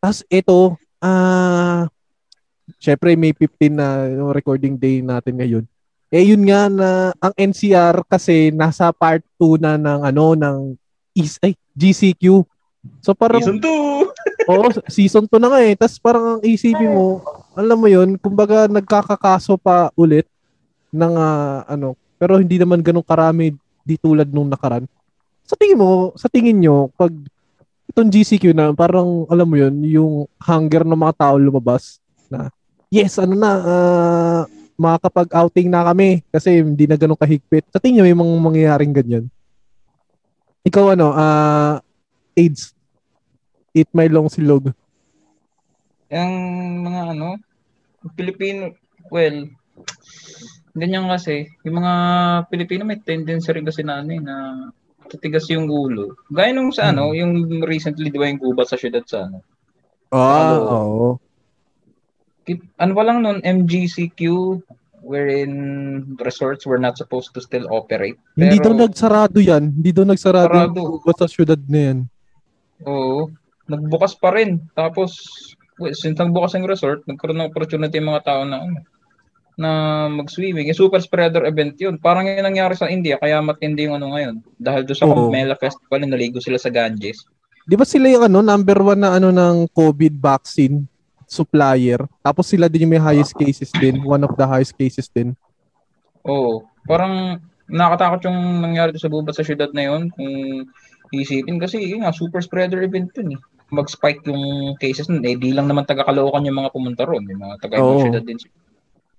Tapos 0.00 0.24
ito, 0.32 0.80
ah, 1.04 1.84
uh, 1.84 1.95
syempre 2.80 3.14
may 3.14 3.32
15 3.32 3.72
na 3.72 3.86
recording 4.34 4.74
day 4.74 5.00
natin 5.00 5.38
ngayon. 5.38 5.64
Eh 6.10 6.22
yun 6.22 6.42
nga 6.46 6.70
na 6.70 7.10
ang 7.18 7.34
NCR 7.34 8.06
kasi 8.06 8.54
nasa 8.54 8.94
part 8.94 9.22
2 9.42 9.58
na 9.58 9.74
ng 9.74 10.00
ano 10.06 10.24
ng 10.38 10.58
is 11.16 11.40
ay 11.42 11.58
GCQ. 11.74 12.46
So 13.02 13.16
parang 13.16 13.42
Season 13.42 13.58
2. 13.58 14.06
Oo, 14.50 14.70
season 14.86 15.26
2 15.26 15.42
na 15.42 15.50
nga 15.50 15.60
eh. 15.62 15.74
Tapos 15.74 15.98
parang 15.98 16.38
ang 16.38 16.42
isipin 16.46 16.94
mo, 16.94 17.18
alam 17.58 17.78
mo 17.78 17.90
yun, 17.90 18.14
kumbaga 18.14 18.70
nagkakakaso 18.70 19.58
pa 19.58 19.90
ulit 19.98 20.30
ng 20.94 21.14
uh, 21.18 21.66
ano, 21.66 21.98
pero 22.14 22.38
hindi 22.38 22.54
naman 22.54 22.78
ganun 22.78 23.02
karami 23.02 23.58
di 23.82 23.96
tulad 23.98 24.30
nung 24.30 24.46
nakaraan. 24.46 24.86
Sa 25.46 25.58
tingin 25.58 25.78
mo, 25.78 26.14
sa 26.14 26.30
tingin 26.30 26.62
nyo, 26.62 26.90
pag 26.94 27.10
itong 27.90 28.10
GCQ 28.10 28.54
na 28.54 28.70
parang 28.74 29.26
alam 29.30 29.46
mo 29.46 29.58
yun, 29.58 29.74
yung 29.82 30.12
hunger 30.38 30.86
ng 30.86 30.98
mga 30.98 31.14
tao 31.26 31.34
lumabas 31.38 31.98
na 32.30 32.50
yes, 32.90 33.18
ano 33.18 33.34
na, 33.34 33.50
uh, 33.60 34.40
makakapag-outing 34.76 35.72
na 35.72 35.88
kami 35.88 36.20
kasi 36.28 36.60
hindi 36.60 36.84
na 36.84 37.00
ganun 37.00 37.16
kahigpit. 37.16 37.64
Sa 37.72 37.80
tingin 37.80 38.04
may 38.04 38.12
mga 38.12 38.32
mangyayaring 38.36 38.92
ganyan. 38.92 39.24
Ikaw 40.68 40.98
ano, 40.98 41.16
uh, 41.16 41.80
AIDS, 42.36 42.76
eat 43.72 43.88
my 43.96 44.06
long 44.12 44.28
silog. 44.28 44.70
Yung 46.12 46.32
mga 46.84 47.16
ano, 47.16 47.40
Pilipino, 48.14 48.76
well, 49.08 49.48
ganyan 50.76 51.08
kasi, 51.08 51.48
yung 51.64 51.80
mga 51.80 51.92
Pilipino 52.52 52.82
may 52.84 53.00
tendency 53.00 53.50
rin 53.50 53.64
kasi 53.64 53.80
na 53.80 54.04
ano 54.04 54.10
eh, 54.12 54.22
na 54.22 54.34
titigas 55.08 55.48
yung 55.48 55.70
ulo. 55.70 56.18
Gaya 56.28 56.52
nung 56.52 56.70
sa 56.74 56.92
ano, 56.92 57.10
hmm. 57.10 57.12
ano, 57.14 57.18
yung 57.18 57.32
recently 57.64 58.12
di 58.12 58.18
ba 58.20 58.28
yung 58.28 58.42
gubat 58.42 58.68
sa 58.68 58.78
syudad 58.78 59.02
sa 59.08 59.24
ano. 59.24 59.40
Ah, 60.12 60.54
oo. 60.60 60.70
Oh, 60.70 61.12
ano 62.54 62.92
pa 62.94 63.02
lang 63.02 63.26
noon, 63.26 63.38
MGCQ, 63.42 64.20
wherein 65.06 65.52
resorts 66.18 66.66
were 66.66 66.82
not 66.82 66.98
supposed 66.98 67.30
to 67.34 67.40
still 67.40 67.66
operate. 67.70 68.18
Pero, 68.34 68.42
hindi 68.50 68.58
daw 68.58 68.74
nagsarado 68.74 69.38
yan. 69.38 69.70
Hindi 69.78 69.90
daw 69.94 70.04
nagsarado 70.06 70.50
sarado. 70.50 70.80
yung 70.98 71.18
sa 71.18 71.30
syudad 71.30 71.60
na 71.70 71.80
yan. 71.92 71.98
Oo. 72.82 73.30
Nagbukas 73.70 74.18
pa 74.18 74.34
rin. 74.34 74.62
Tapos, 74.74 75.22
since 75.94 76.18
nagbukas 76.18 76.58
ang 76.58 76.66
resort, 76.66 77.06
nagkaroon 77.06 77.38
ng 77.42 77.50
opportunity 77.50 78.02
yung 78.02 78.10
mga 78.10 78.26
tao 78.26 78.42
na 78.42 78.66
ano, 78.66 78.82
na 79.56 79.70
mag-swimming. 80.12 80.68
Yung 80.68 80.82
super 80.86 81.00
spreader 81.00 81.48
event 81.48 81.80
yun. 81.80 81.96
Parang 81.96 82.28
yung 82.28 82.44
nangyari 82.44 82.76
sa 82.76 82.92
India, 82.92 83.16
kaya 83.16 83.40
matindi 83.40 83.88
yung 83.88 83.96
ano 83.96 84.12
ngayon. 84.12 84.44
Dahil 84.60 84.84
doon 84.84 84.98
sa 84.98 85.08
oh. 85.08 85.32
Mela 85.32 85.56
Festival, 85.56 86.04
naligo 86.04 86.38
sila 86.44 86.60
sa 86.60 86.68
Ganges. 86.68 87.24
Di 87.66 87.74
ba 87.74 87.88
sila 87.88 88.06
yung 88.12 88.28
ano, 88.28 88.44
number 88.44 88.78
one 88.78 89.00
na 89.00 89.16
ano 89.16 89.32
ng 89.32 89.72
COVID 89.72 90.20
vaccine? 90.20 90.84
Supplier. 91.26 92.00
Tapos 92.22 92.46
sila 92.46 92.70
din 92.70 92.86
yung 92.86 92.94
may 92.94 93.02
highest 93.02 93.34
cases 93.34 93.68
din. 93.74 94.00
One 94.06 94.22
of 94.22 94.32
the 94.38 94.46
highest 94.46 94.78
cases 94.78 95.10
din. 95.10 95.34
Oo. 96.22 96.64
Parang 96.86 97.42
nakatakot 97.66 98.30
yung 98.30 98.62
nangyari 98.62 98.94
sa 98.94 99.10
bubat 99.10 99.34
sa 99.34 99.42
syudad 99.42 99.68
na 99.74 99.90
yun. 99.90 100.08
Kung 100.14 100.30
isipin 101.10 101.58
kasi 101.58 101.82
yun 101.82 102.06
nga, 102.06 102.14
super 102.14 102.38
spreader 102.38 102.82
event 102.86 103.10
yun 103.18 103.36
eh. 103.36 103.40
Mag-spike 103.74 104.22
yung 104.30 104.78
cases 104.78 105.10
nun. 105.10 105.26
Eh, 105.26 105.34
di 105.34 105.50
lang 105.50 105.66
naman 105.66 105.82
taga 105.82 106.06
Caloocan 106.06 106.46
yung 106.46 106.62
mga 106.62 106.70
pumunta 106.70 107.02
ron. 107.02 107.26
Yung 107.26 107.42
mga 107.42 107.54
taga 107.58 107.82
ibang 107.82 108.06
syudad 108.06 108.22
din. 108.22 108.38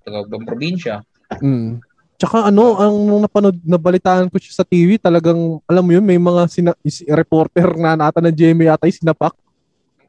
Taga 0.07 0.23
ibang 0.23 0.47
probinsya. 0.47 1.03
Mm. 1.43 1.83
Tsaka 2.17 2.49
ano, 2.49 2.79
ang 2.81 2.95
nung 3.05 3.21
napanood, 3.21 3.61
nabalitaan 3.61 4.31
ko 4.33 4.41
siya 4.41 4.63
sa 4.63 4.65
TV, 4.65 4.97
talagang, 4.97 5.61
alam 5.69 5.85
mo 5.85 5.91
yun, 5.93 6.01
may 6.01 6.17
mga 6.17 6.49
sina, 6.49 6.71
reporter 7.13 7.77
na 7.77 7.93
nata 7.93 8.17
ng 8.17 8.33
GMA 8.33 8.73
yata 8.73 8.89
yung 8.89 9.01
sinapak. 9.05 9.37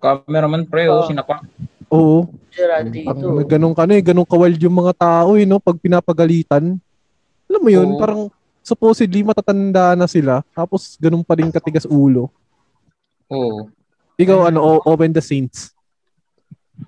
Cameraman 0.00 0.64
pre, 0.64 0.88
oh, 0.88 1.04
sinapak. 1.04 1.44
Oo. 1.88 2.28
Sira 2.52 2.84
dito. 2.84 3.08
Ang, 3.10 3.48
ganun 3.48 3.74
ka 3.76 3.84
na 3.88 3.94
eh, 3.96 4.04
ganun 4.04 4.28
kawal 4.28 4.52
yung 4.56 4.76
mga 4.76 4.92
tao 4.96 5.36
eh, 5.36 5.48
no? 5.48 5.60
Pag 5.60 5.80
pinapagalitan. 5.80 6.76
Alam 7.48 7.62
mo 7.64 7.70
yun, 7.72 7.88
Oo. 7.96 8.00
parang 8.00 8.20
supposedly 8.60 9.24
matatanda 9.24 9.96
na 9.96 10.04
sila, 10.04 10.44
tapos 10.52 11.00
ganun 11.00 11.24
pa 11.24 11.40
rin 11.40 11.48
katigas 11.48 11.88
ulo. 11.88 12.28
Oo. 13.32 13.72
Ikaw, 14.20 14.52
ano, 14.52 14.60
o- 14.60 14.84
open 14.84 15.16
the 15.16 15.24
saints. 15.24 15.72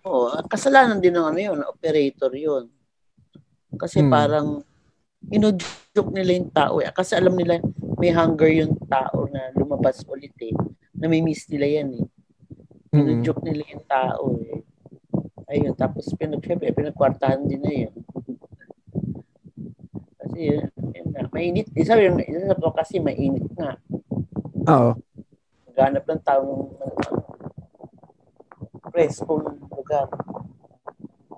Oo, 0.05 0.37
kasalanan 0.47 1.01
din 1.01 1.17
ng 1.17 1.27
ano 1.33 1.41
yun, 1.41 1.59
operator 1.65 2.31
yun. 2.37 2.69
Kasi 3.75 4.03
hmm. 4.03 4.11
parang 4.11 4.49
inudyok 5.31 6.09
nila 6.13 6.31
yung 6.37 6.51
tao 6.53 6.75
eh. 6.83 6.91
Kasi 6.93 7.17
alam 7.17 7.35
nila 7.35 7.59
may 8.01 8.11
hunger 8.13 8.51
yung 8.51 8.75
tao 8.89 9.29
na 9.31 9.53
lumabas 9.57 10.03
ulit 10.09 10.35
eh. 10.41 10.55
Na 10.97 11.07
may 11.07 11.23
miss 11.25 11.47
nila 11.49 11.67
yan 11.81 12.01
eh. 12.01 12.07
Inudyok 12.91 13.41
nila 13.47 13.63
yung 13.71 13.85
tao 13.87 14.25
eh. 14.43 14.61
Ayun, 15.51 15.75
tapos 15.75 16.07
pinag, 16.15 16.39
syempre, 16.47 16.71
pinagkwartahan 16.71 17.43
din 17.51 17.59
na 17.59 17.75
yun. 17.75 17.91
Kasi 20.23 20.39
yun, 20.47 20.71
yun 20.95 21.07
na, 21.11 21.27
mainit. 21.35 21.67
Isa 21.75 21.99
yun, 21.99 22.23
isa 22.23 22.47
sa 22.47 22.71
kasi 22.71 23.03
mainit 23.03 23.51
nga. 23.59 23.75
Oo. 24.71 24.95
Naghanap 25.67 26.07
ng 26.07 26.23
taong 26.23 26.71
preskong 28.95 29.59
lugar. 29.75 30.07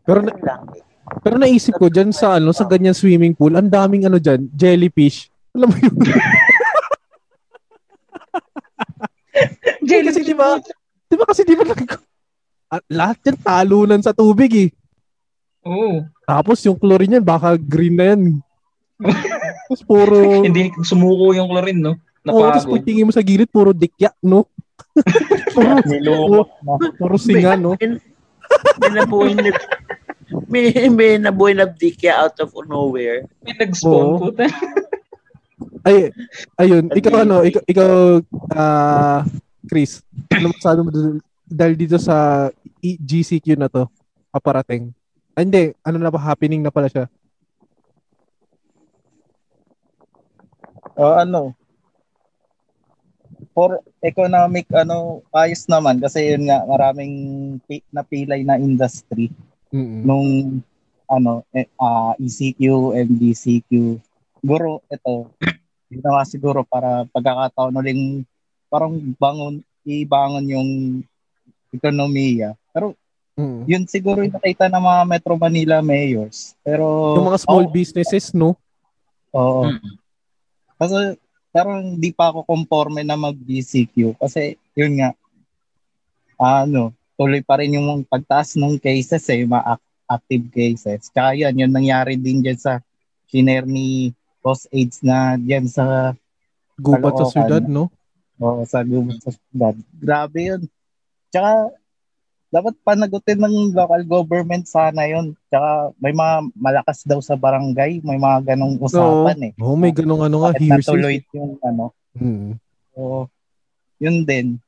Pero 0.04 0.20
na, 0.20 0.36
lang, 0.44 0.68
eh. 0.76 0.84
pero 1.24 1.40
naisip 1.40 1.80
ko 1.80 1.88
diyan 1.88 2.12
sa 2.12 2.36
ano 2.36 2.52
sa 2.52 2.68
ganyan 2.68 2.92
swimming 2.92 3.32
pool, 3.32 3.56
ang 3.56 3.72
daming 3.72 4.04
ano 4.04 4.20
diyan, 4.20 4.44
jellyfish. 4.52 5.32
Alam 5.56 5.72
mo 5.72 5.76
yun? 5.80 5.96
jellyfish. 9.88 10.20
Kasi 10.20 10.20
di 10.20 10.36
ba? 10.36 10.60
Di 11.08 11.16
ba 11.16 11.24
kasi 11.24 11.48
di 11.48 11.56
ba 11.56 11.64
at 12.72 12.82
lahat 12.88 13.20
yan 13.28 13.36
talunan 13.36 14.00
sa 14.00 14.16
tubig 14.16 14.48
eh. 14.56 14.70
Oo. 15.68 16.08
Tapos 16.24 16.64
yung 16.64 16.80
chlorine 16.80 17.20
yan, 17.20 17.24
baka 17.24 17.60
green 17.60 18.00
na 18.00 18.16
yan. 18.16 18.40
tapos 19.68 19.82
puro... 19.84 20.16
Hindi 20.48 20.72
sumuko 20.80 21.36
yung 21.36 21.52
chlorine, 21.52 21.80
no? 21.84 21.92
Napagod. 22.24 22.40
Oo, 22.40 22.48
tapos 22.48 22.68
pag 22.72 22.86
tingin 22.88 23.04
mo 23.04 23.12
sa 23.12 23.20
gilid, 23.20 23.52
puro 23.52 23.76
dikya, 23.76 24.08
no? 24.24 24.48
puro, 25.54 25.84
puro, 25.84 26.40
puro 26.96 27.16
singa, 27.20 27.60
no? 27.60 27.76
May 27.76 28.90
nabuhay 28.96 29.36
na 29.36 29.52
may, 30.48 30.72
may 30.88 31.20
nabuhay 31.20 31.52
na 31.52 31.68
dikya 31.68 32.24
out 32.24 32.40
of 32.40 32.56
nowhere. 32.64 33.28
May 33.44 33.52
nag-spawn 33.52 34.16
po 34.16 34.32
Ay, 35.82 36.08
ayun, 36.56 36.88
ikaw 36.94 37.26
ano, 37.26 37.44
ikaw, 37.44 37.62
ikaw 37.68 37.90
uh, 38.54 39.20
Chris, 39.66 40.00
ano 40.30 40.54
masabi 40.54 40.80
mo 40.86 40.90
dahil 41.52 41.74
dito 41.76 42.00
sa 42.00 42.48
GCQ 42.82 43.54
na 43.54 43.70
to, 43.70 43.86
paparating. 44.34 44.90
Ah, 45.32 45.46
hindi, 45.46 45.72
ano 45.86 45.96
na 46.02 46.10
pa, 46.10 46.20
happening 46.20 46.60
na 46.60 46.74
pala 46.74 46.90
siya. 46.90 47.06
Uh, 50.98 51.22
ano? 51.22 51.56
for 53.52 53.84
economic 54.00 54.64
ano 54.72 55.20
ayos 55.32 55.68
naman 55.68 56.00
kasi 56.00 56.32
yun 56.32 56.48
nga 56.48 56.64
maraming 56.64 57.14
pi- 57.68 57.84
napilay 57.92 58.40
na 58.42 58.56
industry 58.56 59.28
Mm-mm. 59.72 60.02
nung 60.04 60.30
ano 61.12 61.44
eh, 61.52 61.68
ah, 61.76 62.16
ECQ, 62.16 62.96
MDCQ. 62.96 64.00
Siguro 64.40 64.80
ito 64.88 65.28
ginawa 65.92 66.24
siguro 66.24 66.64
para 66.64 67.04
pagkakataon 67.12 67.76
uling 67.76 68.24
parang 68.72 68.96
bangon 69.20 69.60
ibangon 69.84 70.46
yung 70.48 70.70
ekonomiya. 71.72 72.54
Pero 72.70 72.94
Mm. 73.32 73.64
yun 73.64 73.84
siguro 73.88 74.20
yung 74.20 74.36
nakita 74.36 74.68
ng 74.68 74.84
mga 74.84 75.02
Metro 75.08 75.34
Manila 75.40 75.80
mayors. 75.80 76.52
Pero 76.60 77.16
Yung 77.16 77.32
mga 77.32 77.40
small 77.48 77.64
oh, 77.64 77.72
businesses, 77.72 78.36
no? 78.36 78.60
Oo. 79.32 79.72
Mm. 79.72 79.96
Kasi 80.76 81.16
pero 81.52 81.80
hindi 81.80 82.12
pa 82.12 82.32
ako 82.32 82.48
conforme 82.48 83.04
na 83.04 83.16
mag-BCQ 83.16 84.16
kasi 84.16 84.56
yun 84.72 85.00
nga 85.00 85.12
ano, 86.40 86.96
tuloy 87.14 87.44
pa 87.44 87.60
rin 87.60 87.76
yung 87.76 88.02
pagtaas 88.08 88.56
ng 88.56 88.80
cases 88.80 89.22
eh, 89.30 89.44
mga 89.44 89.76
ac- 89.76 89.92
active 90.10 90.46
cases. 90.52 91.08
Kaya 91.12 91.48
yan, 91.48 91.60
yun 91.60 91.72
nangyari 91.72 92.18
din 92.18 92.42
dyan 92.42 92.58
sa 92.58 92.80
shiner 93.30 93.64
ni 93.64 94.10
Boss 94.42 94.66
AIDS 94.74 95.00
na 95.06 95.38
dyan 95.38 95.70
sa 95.70 96.16
Gubat 96.76 97.14
sa 97.14 97.26
syudad, 97.30 97.64
no? 97.68 97.92
o 98.42 98.66
sa 98.66 98.82
gubat 98.82 99.22
sa 99.22 99.30
syudad. 99.30 99.76
Grabe 99.94 100.40
yun. 100.50 100.62
Tsaka 101.32 101.72
dapat 102.52 102.76
panagutin 102.84 103.40
ng 103.40 103.72
local 103.72 104.04
government 104.04 104.68
sana 104.68 105.08
yun. 105.08 105.32
Tsaka 105.48 105.96
may 105.96 106.12
mga 106.12 106.52
malakas 106.52 107.00
daw 107.08 107.16
sa 107.24 107.32
barangay, 107.32 108.04
may 108.04 108.20
mga 108.20 108.52
ganong 108.52 108.76
usapan 108.76 109.48
eh. 109.48 109.52
Oh, 109.56 109.72
may 109.72 109.88
ganung 109.96 110.20
ano 110.20 110.44
nga, 110.44 110.52
hearsay. 110.60 110.76
natuloy 110.76 111.16
yung 111.32 111.56
ano, 111.64 111.96
Mm. 112.12 112.60
So, 112.92 113.32
yun 113.96 114.28
din. 114.28 114.60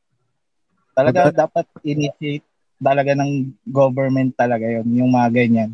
Talaga 0.96 1.28
dapat 1.28 1.68
initiate 1.84 2.40
talaga 2.80 3.12
ng 3.12 3.52
government 3.68 4.32
talaga 4.32 4.64
yun, 4.64 4.88
yung 4.96 5.12
mga 5.12 5.28
ganyan. 5.44 5.70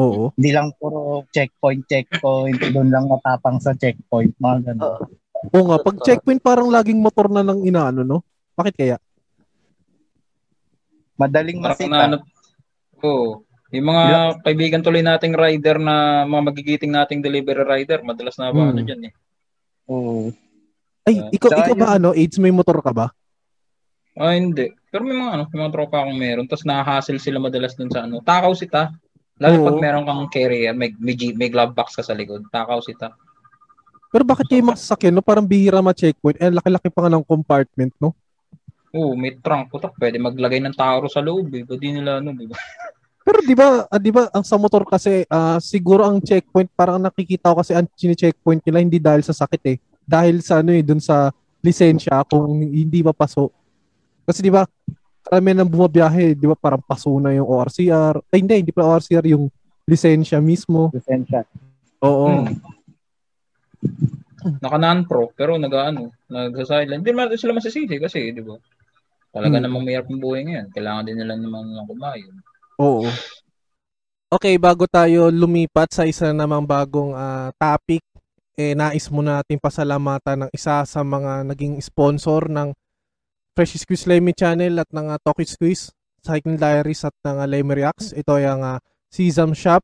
Oo. 0.00 0.32
Hindi 0.32 0.50
lang 0.56 0.72
puro 0.80 1.28
checkpoint, 1.28 1.84
checkpoint, 1.84 2.56
doon 2.72 2.88
lang 2.88 3.04
matapang 3.04 3.60
sa 3.60 3.76
checkpoint, 3.76 4.32
mga 4.40 4.72
ganun. 4.72 4.80
Oo. 4.80 5.04
Oo 5.52 5.64
nga, 5.68 5.76
pag 5.84 5.96
checkpoint 6.00 6.40
parang 6.40 6.72
laging 6.72 7.04
motor 7.04 7.28
na 7.28 7.44
lang 7.44 7.60
inaano, 7.60 8.00
no? 8.00 8.24
Bakit 8.56 8.74
kaya? 8.80 8.96
Madaling 11.14 11.58
masita. 11.58 11.88
na 11.88 11.98
ano, 12.04 12.16
oo. 13.00 13.42
Yung 13.70 13.86
mga 13.86 14.02
kaibigan 14.42 14.82
tuloy 14.82 15.02
nating 15.02 15.34
rider 15.34 15.78
na 15.78 16.22
mga 16.22 16.42
magigiting 16.44 16.90
nating 16.90 17.20
delivery 17.20 17.62
rider, 17.62 18.02
madalas 18.02 18.38
na 18.38 18.50
ba 18.50 18.60
Hmm. 18.60 18.70
ano 18.70 18.80
dyan 18.80 19.02
eh. 19.10 19.12
Oo. 19.86 20.30
Ay, 21.04 21.18
Ah, 21.18 21.28
ikaw, 21.28 21.50
ikaw 21.52 21.74
ba 21.74 21.86
yun- 21.88 21.96
ano, 21.98 22.08
AIDS 22.12 22.38
may 22.38 22.50
motor 22.50 22.78
ka 22.80 22.90
ba? 22.90 23.06
Ah, 24.14 24.32
hindi. 24.32 24.70
Pero 24.88 25.02
may 25.02 25.12
mga 25.12 25.32
ano, 25.32 25.44
may 25.50 25.58
mga 25.60 25.74
tropa 25.74 25.96
akong 26.00 26.16
meron. 26.16 26.46
Tapos 26.46 26.62
nahahassle 26.62 27.18
sila 27.18 27.42
madalas 27.42 27.74
dun 27.74 27.90
sa 27.90 28.06
ano. 28.06 28.22
Takaw 28.22 28.54
sita. 28.54 28.94
Lalo 29.36 29.58
Oo. 29.58 29.66
pag 29.66 29.82
meron 29.82 30.06
kang 30.06 30.30
carry, 30.30 30.70
may, 30.70 30.94
may, 30.94 31.14
may 31.34 31.50
glove 31.50 31.74
box 31.74 31.98
ka 31.98 32.02
sa 32.02 32.14
likod. 32.14 32.46
Takaw 32.48 32.78
sita. 32.78 33.10
Pero 34.08 34.22
bakit 34.22 34.46
kayo 34.46 34.62
masasakyan, 34.62 35.10
no? 35.12 35.26
Parang 35.26 35.42
bihira 35.42 35.82
ma-checkpoint. 35.82 36.38
Eh, 36.38 36.46
laki-laki 36.48 36.86
pa 36.86 37.02
nga 37.02 37.12
ng 37.12 37.26
compartment, 37.26 37.90
no? 37.98 38.14
Oo, 38.94 39.18
may 39.18 39.34
trunk. 39.42 39.74
Putak, 39.74 39.98
pwede 39.98 40.22
maglagay 40.22 40.62
ng 40.62 40.78
taro 40.78 41.10
sa 41.10 41.18
loob 41.18 41.50
eh. 41.58 41.66
Di 41.66 41.90
nila 41.90 42.22
ano, 42.22 42.30
di 42.30 42.46
ba? 42.46 42.54
Pero 43.26 43.40
di 43.40 43.56
ba, 43.56 43.88
ah, 43.88 43.98
di 43.98 44.12
ba 44.12 44.28
ang 44.30 44.44
sa 44.44 44.60
motor 44.60 44.84
kasi 44.84 45.24
ah, 45.32 45.56
siguro 45.56 46.04
ang 46.04 46.20
checkpoint 46.20 46.68
parang 46.76 47.00
nakikita 47.00 47.50
ko 47.50 47.64
kasi 47.64 47.72
ang 47.72 47.88
chine-checkpoint 47.96 48.60
nila 48.68 48.84
hindi 48.84 49.00
dahil 49.00 49.24
sa 49.24 49.32
sakit 49.32 49.62
eh. 49.64 49.76
Dahil 50.04 50.44
sa 50.44 50.60
ano 50.60 50.76
eh 50.76 50.84
dun 50.84 51.00
sa 51.00 51.32
lisensya 51.64 52.20
kung 52.28 52.60
hindi 52.60 53.00
pa 53.00 53.16
paso. 53.16 53.48
Kasi 54.28 54.44
di 54.44 54.52
ba 54.52 54.68
karamihan 55.24 55.64
ng 55.64 55.72
bumabiyahe, 55.72 56.36
di 56.36 56.44
ba 56.44 56.52
parang 56.52 56.84
paso 56.84 57.08
na 57.16 57.32
yung 57.32 57.48
ORCR. 57.48 58.20
Ay 58.28 58.44
hindi, 58.44 58.60
hindi 58.60 58.72
pa 58.76 58.84
ORCR 58.84 59.24
yung 59.24 59.48
lisensya 59.88 60.38
mismo. 60.44 60.92
Lisensya. 60.92 61.48
Oo. 62.04 62.44
Hmm. 62.44 62.60
Naka 64.60 64.76
non-pro, 64.76 65.32
pero 65.32 65.56
nag-ano, 65.56 66.12
nagsa-silent. 66.28 67.00
Hindi 67.00 67.10
naman 67.16 67.32
sila 67.40 67.56
masisisi 67.56 67.96
kasi, 67.96 68.36
di 68.36 68.44
ba? 68.44 68.60
Talaga 69.34 69.58
Hmm. 69.58 69.64
namang 69.66 69.82
mayroong 69.82 70.20
buhay 70.22 70.46
ngayon. 70.46 70.66
Kailangan 70.70 71.02
din 71.10 71.16
nila 71.18 71.34
naman 71.34 71.74
ng 71.74 71.86
kumain. 71.90 72.30
Oo. 72.78 73.10
Okay, 74.30 74.54
bago 74.58 74.86
tayo 74.86 75.30
lumipat 75.30 75.90
sa 75.90 76.06
isa 76.06 76.30
namang 76.30 76.62
bagong 76.66 77.14
ah, 77.14 77.50
topic, 77.58 78.02
eh 78.54 78.74
nais 78.78 79.10
muna 79.10 79.42
natin 79.42 79.58
pasalamatan 79.58 80.46
ng 80.46 80.50
isa 80.54 80.86
sa 80.86 81.00
mga 81.02 81.42
naging 81.50 81.82
sponsor 81.82 82.46
ng 82.46 82.70
Fresh 83.54 83.82
Squeeze 83.82 84.06
Lemmy 84.06 84.34
Channel 84.34 84.82
at 84.82 84.90
ng 84.90 85.06
uh, 85.10 85.18
Talkie 85.22 85.46
Squeeze, 85.46 85.90
Cycling 86.22 86.58
Diaries 86.58 87.06
at 87.06 87.14
ng 87.22 87.38
uh, 87.38 87.46
Lemmy 87.46 87.82
Reacts. 87.82 88.10
Ito 88.10 88.38
ay 88.38 88.46
ang 88.50 88.62
uh, 88.62 88.78
Sesam 89.10 89.54
Shop 89.54 89.82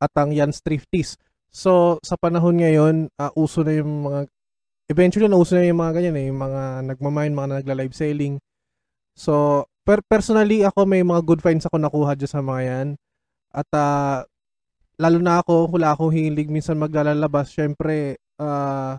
at 0.00 0.12
ang 0.16 0.32
Jan's 0.32 0.64
Thrifties. 0.64 1.16
So, 1.52 2.00
sa 2.00 2.16
panahon 2.16 2.60
ngayon, 2.60 3.12
ah, 3.20 3.32
uso 3.36 3.60
na 3.60 3.76
yung 3.76 4.08
mga 4.08 4.18
eventually 4.88 5.28
na 5.28 5.36
uso 5.36 5.56
na 5.56 5.68
yung 5.68 5.80
mga 5.80 5.92
ganyan 6.00 6.16
eh, 6.16 6.24
yung 6.32 6.40
mga 6.40 6.62
nagmamine, 6.92 7.32
mga 7.36 7.48
nagla-live 7.60 7.92
selling. 7.96 8.40
So, 9.14 9.64
per 9.86 10.02
personally 10.06 10.66
ako 10.66 10.86
may 10.86 11.06
mga 11.06 11.22
good 11.22 11.40
finds 11.40 11.66
ako 11.66 11.78
nakuha 11.78 12.18
dyan 12.18 12.30
sa 12.30 12.42
mga 12.42 12.62
yan. 12.66 12.88
At 13.54 13.68
ah, 13.74 14.26
lalo 14.98 15.18
na 15.22 15.40
ako, 15.42 15.70
wala 15.74 15.94
akong 15.94 16.14
hilig 16.14 16.50
minsan 16.50 16.78
maglalabas. 16.78 17.50
Syempre, 17.54 18.18
ah, 18.38 18.98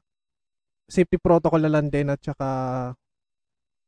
safety 0.88 1.18
protocol 1.20 1.62
na 1.64 1.72
lang 1.72 1.92
din 1.92 2.08
at 2.12 2.22
saka 2.24 2.50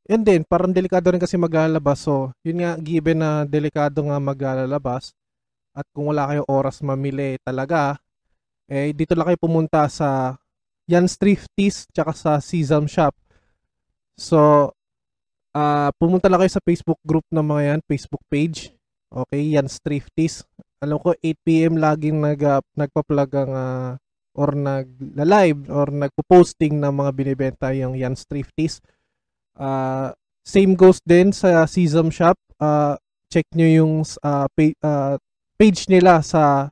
yun 0.07 0.23
din, 0.23 0.41
parang 0.47 0.71
delikado 0.71 1.11
rin 1.11 1.19
kasi 1.19 1.35
maglalabas. 1.35 2.07
So, 2.07 2.31
yun 2.47 2.63
nga, 2.63 2.79
given 2.79 3.19
na 3.19 3.43
delikado 3.43 3.99
nga 4.07 4.17
maglalabas 4.23 5.11
at 5.75 5.83
kung 5.91 6.09
wala 6.09 6.31
kayong 6.31 6.47
oras 6.47 6.79
mamili 6.79 7.35
talaga, 7.43 7.99
eh, 8.71 8.95
dito 8.95 9.13
lang 9.15 9.27
kayo 9.31 9.39
pumunta 9.39 9.83
sa 9.91 10.39
Jan's 10.87 11.19
Thrifties 11.19 11.91
tsaka 11.91 12.15
sa 12.15 12.31
Sesam 12.39 12.87
Shop. 12.87 13.11
So, 14.15 14.71
ah 15.55 15.89
pumunta 15.95 16.27
lang 16.27 16.43
kayo 16.43 16.51
sa 16.51 16.63
Facebook 16.63 16.99
group 17.05 17.23
ng 17.31 17.43
mga 17.43 17.61
yan, 17.75 17.81
Facebook 17.85 18.23
page. 18.27 18.73
Okay, 19.07 19.55
Jan's 19.55 19.79
Thrifties. 19.79 20.43
Alam 20.83 20.99
ko 20.99 21.15
8pm 21.23 21.79
laging 21.79 22.19
nag, 22.19 22.39
ah, 22.43 22.61
nagpa-plug 22.75 23.31
ang 23.39 23.51
ah, 23.55 23.91
or 24.37 24.53
nag-live 24.53 25.65
or 25.73 25.89
nagpo-posting 25.89 26.77
ng 26.77 26.93
mga 26.93 27.11
binibenta 27.15 27.67
yung 27.73 27.97
Jan's 27.97 28.27
Thrifties. 28.27 28.83
Ah, 29.57 30.13
same 30.45 30.77
goes 30.77 31.01
din 31.01 31.33
sa 31.33 31.65
Sesam 31.65 32.13
Shop. 32.13 32.37
Ah, 32.61 32.99
check 33.31 33.47
nyo 33.55 33.67
yung 33.67 33.93
ah, 34.21 34.45
pa- 34.53 34.79
ah, 34.85 35.15
page 35.57 35.89
nila 35.89 36.21
sa 36.21 36.69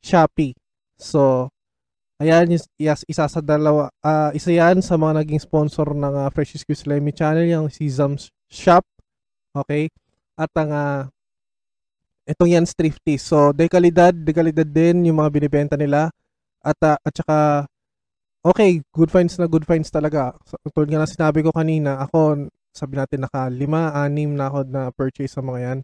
Shopee. 0.00 0.56
So, 0.96 1.52
ayan, 2.20 2.48
yes, 2.80 3.04
isa 3.04 3.28
sa 3.28 3.40
dalawa, 3.44 3.92
ah, 4.00 4.32
isa 4.32 4.52
yan 4.52 4.80
sa 4.80 4.96
mga 4.96 5.24
naging 5.24 5.42
sponsor 5.42 5.92
ng 5.92 6.14
uh, 6.26 6.28
Fresh 6.32 6.56
Squeeze 6.60 6.88
Lemmy 6.88 7.12
Channel, 7.12 7.44
yung 7.44 7.68
Sesam 7.68 8.16
Shop. 8.48 8.84
Okay? 9.52 9.92
At 10.36 10.52
ang, 10.56 10.70
ah, 10.72 11.02
itong 12.28 12.52
yan 12.52 12.66
Thrifty. 12.68 13.16
So, 13.20 13.52
dekalidad, 13.52 14.12
dekalidad 14.12 14.68
din 14.68 15.08
yung 15.08 15.20
mga 15.20 15.30
binibenta 15.32 15.76
nila. 15.76 16.12
At, 16.64 16.76
ah, 16.84 16.98
at 17.00 17.14
saka, 17.14 17.38
okay, 18.44 18.80
good 18.92 19.12
finds 19.12 19.36
na 19.36 19.46
good 19.48 19.64
finds 19.68 19.92
talaga. 19.92 20.34
So, 20.48 20.56
tulad 20.72 20.88
nga 20.92 21.04
na 21.04 21.08
sinabi 21.08 21.44
ko 21.44 21.52
kanina, 21.52 22.00
ako, 22.04 22.48
sabi 22.72 23.00
natin 23.00 23.24
naka 23.24 23.48
lima, 23.48 23.92
anim 23.96 24.36
na 24.36 24.52
ako 24.52 24.58
na 24.68 24.82
purchase 24.92 25.32
sa 25.36 25.40
mga 25.44 25.58
yan. 25.62 25.78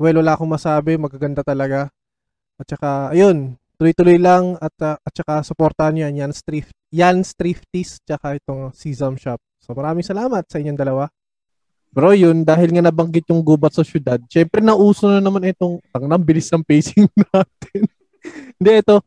Well, 0.00 0.18
wala 0.20 0.34
akong 0.34 0.50
masabi, 0.50 0.96
magaganda 0.96 1.44
talaga. 1.44 1.92
At 2.56 2.66
saka, 2.68 3.12
ayun, 3.12 3.60
tuloy-tuloy 3.82 4.14
lang 4.22 4.54
at 4.62 4.70
uh, 4.78 4.94
at 4.94 5.10
saka 5.10 5.42
suportahan 5.42 5.90
niyo 5.90 6.06
yan 6.06 6.30
Jan's 6.30 6.38
Thrift 6.46 6.70
Jan's 6.94 7.34
Thrifties 7.34 7.98
tsaka 8.06 8.38
itong 8.38 8.70
Sesam 8.70 9.18
Shop. 9.18 9.42
So 9.58 9.74
maraming 9.74 10.06
salamat 10.06 10.46
sa 10.46 10.62
inyong 10.62 10.78
dalawa. 10.78 11.10
Bro, 11.90 12.14
yun 12.14 12.46
dahil 12.46 12.70
nga 12.70 12.86
nabanggit 12.86 13.26
yung 13.26 13.42
gubat 13.42 13.74
sa 13.74 13.82
syudad. 13.82 14.22
Syempre 14.30 14.62
nauso 14.62 15.10
na 15.10 15.18
naman 15.18 15.50
itong 15.50 15.82
nang 15.98 16.22
bilis 16.22 16.46
ng 16.54 16.62
pacing 16.62 17.10
natin. 17.34 17.82
Hindi 18.54 18.70
ito. 18.70 19.02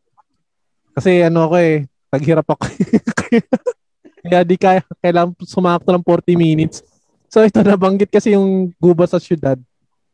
Kasi 0.92 1.24
ano 1.24 1.48
ako 1.48 1.56
eh, 1.56 1.88
taghirap 2.12 2.48
ako. 2.52 2.68
Kaya 4.26 4.42
di 4.42 4.58
kaya 4.58 4.82
kailangan 5.06 5.38
sumakto 5.46 5.94
ng 5.94 6.02
40 6.02 6.34
minutes. 6.34 6.82
So 7.30 7.46
ito 7.46 7.62
nabanggit 7.62 8.10
kasi 8.10 8.34
yung 8.34 8.74
gubat 8.82 9.14
sa 9.14 9.22
syudad. 9.22 9.56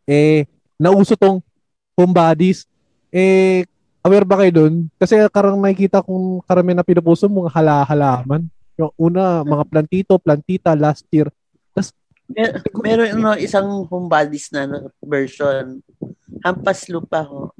Eh 0.05 0.45
nauso 0.75 1.15
tong 1.17 1.39
homebodies. 1.95 2.67
Eh 3.07 3.63
aware 4.01 4.25
ba 4.25 4.41
kayo 4.41 4.51
doon? 4.65 4.89
Kasi 4.97 5.17
karang 5.29 5.61
nakikita 5.61 6.01
kong 6.01 6.41
karamihan 6.45 6.81
na 6.81 6.85
pinupuso 6.85 7.29
mga 7.29 7.53
hala-halaman. 7.53 8.49
Yung 8.77 8.91
una, 8.97 9.45
mga 9.45 9.63
plantito, 9.69 10.13
plantita 10.17 10.73
last 10.73 11.05
year. 11.13 11.29
Mer- 12.31 12.63
meron 12.79 13.11
ano, 13.19 13.35
isang 13.35 13.67
homebodies 13.85 14.49
na 14.55 14.63
na 14.63 14.77
version. 15.03 15.83
Hampas 16.41 16.87
lupa 16.87 17.21
ho. 17.27 17.51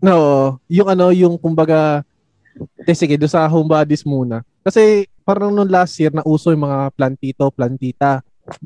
No, 0.00 0.16
yung 0.66 0.88
ano, 0.90 1.12
yung 1.12 1.36
kumbaga, 1.36 2.02
eh, 2.88 2.96
sige, 2.96 3.14
doon 3.20 3.30
sa 3.30 3.46
homebodies 3.46 4.02
muna. 4.02 4.42
Kasi 4.60 5.06
parang 5.22 5.54
nung 5.54 5.68
last 5.68 5.96
year 6.00 6.12
na 6.12 6.26
uso 6.26 6.50
yung 6.50 6.66
mga 6.66 6.90
plantito, 6.92 7.48
plantita. 7.54 8.20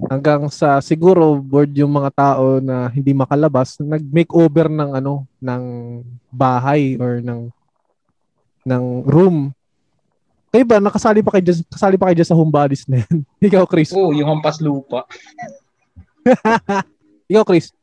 Hanggang 0.08 0.48
sa 0.48 0.80
siguro 0.80 1.36
board 1.38 1.72
yung 1.76 1.92
mga 1.92 2.10
tao 2.14 2.58
na 2.58 2.88
hindi 2.88 3.12
makalabas, 3.12 3.76
nag-makeover 3.80 4.72
ng 4.72 4.90
ano, 4.98 5.28
ng 5.38 5.62
bahay 6.32 6.96
or 6.96 7.20
ng 7.20 7.52
ng 8.64 8.84
room. 9.04 9.52
Kayo 10.54 10.64
ba 10.64 10.78
nakasali 10.78 11.20
pa 11.20 11.34
kayo 11.34 11.50
dyan, 11.50 11.60
kasali 11.66 11.96
pa 11.98 12.08
kayo 12.08 12.24
sa 12.24 12.38
homebodies 12.38 12.86
na 12.86 13.02
yan? 13.04 13.16
Ikaw, 13.50 13.64
Chris. 13.66 13.90
Oo, 13.92 14.14
yung 14.14 14.30
hampas 14.30 14.62
lupa. 14.62 15.04
Ikaw, 17.30 17.44
Chris. 17.44 17.74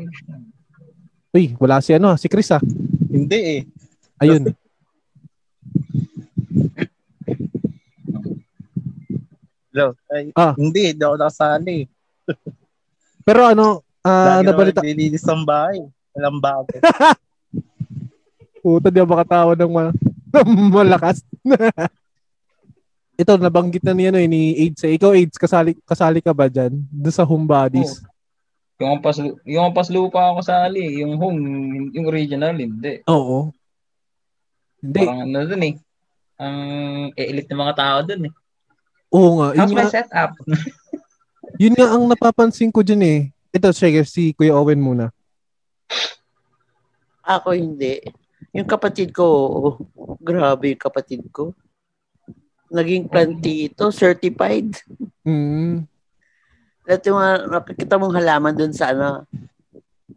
Ano. 0.00 0.46
Uy, 1.30 1.54
wala 1.62 1.78
si 1.78 1.94
ano, 1.94 2.18
si 2.18 2.26
Chris 2.26 2.50
ah. 2.50 2.62
Hindi 3.10 3.38
eh. 3.38 3.60
Ayun. 4.20 4.52
Hello. 9.70 9.94
Ay, 10.10 10.34
Ah. 10.34 10.52
Hindi, 10.58 10.92
hindi 10.92 11.02
ako 11.02 11.16
nakasali. 11.16 11.78
Pero 13.22 13.40
ano, 13.46 13.86
ah, 14.02 14.42
Lagi 14.42 14.46
nabalita, 14.50 14.80
naman 14.82 14.88
nilinis 14.92 15.24
ang 15.24 15.44
bahay. 15.46 15.78
Walang 16.12 16.38
bago. 16.42 16.74
Puta, 18.60 18.90
di 18.90 18.98
ako 18.98 19.08
makatawa 19.08 19.52
ng 19.54 19.72
ma- 19.72 19.96
malakas. 20.76 21.22
Ito, 23.20 23.36
nabanggit 23.36 23.84
na 23.84 23.92
ni, 23.92 24.08
ano, 24.08 24.16
eh, 24.16 24.26
ni 24.26 24.56
AIDS. 24.58 24.80
Eh. 24.82 24.96
Ikaw, 24.96 25.12
AIDS, 25.12 25.36
kasali, 25.36 25.76
kasali 25.84 26.24
ka 26.24 26.32
ba 26.32 26.48
dyan? 26.48 26.72
Doon 26.88 27.14
sa 27.14 27.24
home 27.24 27.44
bodies? 27.44 28.00
Yung 28.80 28.96
hampas, 28.96 29.20
yung 29.44 29.62
hampas 29.62 29.92
lupa 29.92 30.32
ako 30.32 30.40
sali. 30.40 31.04
Yung 31.04 31.20
home, 31.20 31.40
yung 31.92 32.08
original, 32.08 32.56
hindi. 32.56 33.04
Oo. 33.04 33.52
Hindi. 34.80 35.04
Parang 35.04 35.22
ano 35.28 35.38
dun 35.44 35.62
eh. 35.64 35.74
Ang 36.40 36.58
elite 37.16 37.48
ng 37.52 37.60
mga 37.60 37.76
tao 37.76 37.98
dun 38.04 38.22
eh. 38.28 38.32
Oo 39.12 39.30
nga. 39.40 39.48
How's 39.56 39.72
my 39.76 39.84
nga, 39.86 39.92
setup? 39.92 40.32
yun 41.62 41.76
nga 41.76 41.88
ang 41.92 42.04
napapansin 42.08 42.72
ko 42.72 42.80
dyan 42.80 43.02
eh. 43.04 43.20
Ito, 43.50 43.74
sige, 43.74 44.06
si 44.06 44.32
Kuya 44.32 44.54
Owen 44.54 44.78
muna. 44.78 45.10
Ako 47.26 47.52
hindi. 47.52 48.00
Yung 48.56 48.66
kapatid 48.66 49.14
ko, 49.14 49.26
grabe 50.18 50.74
yung 50.74 50.82
kapatid 50.82 51.22
ko. 51.30 51.54
Naging 52.70 53.10
plantito, 53.10 53.90
certified. 53.90 54.78
Mm. 55.26 55.86
Dati 56.86 57.06
mga 57.10 57.50
nakikita 57.50 57.98
mong 57.98 58.16
halaman 58.18 58.54
dun 58.54 58.74
sa 58.74 58.94
ano, 58.94 59.26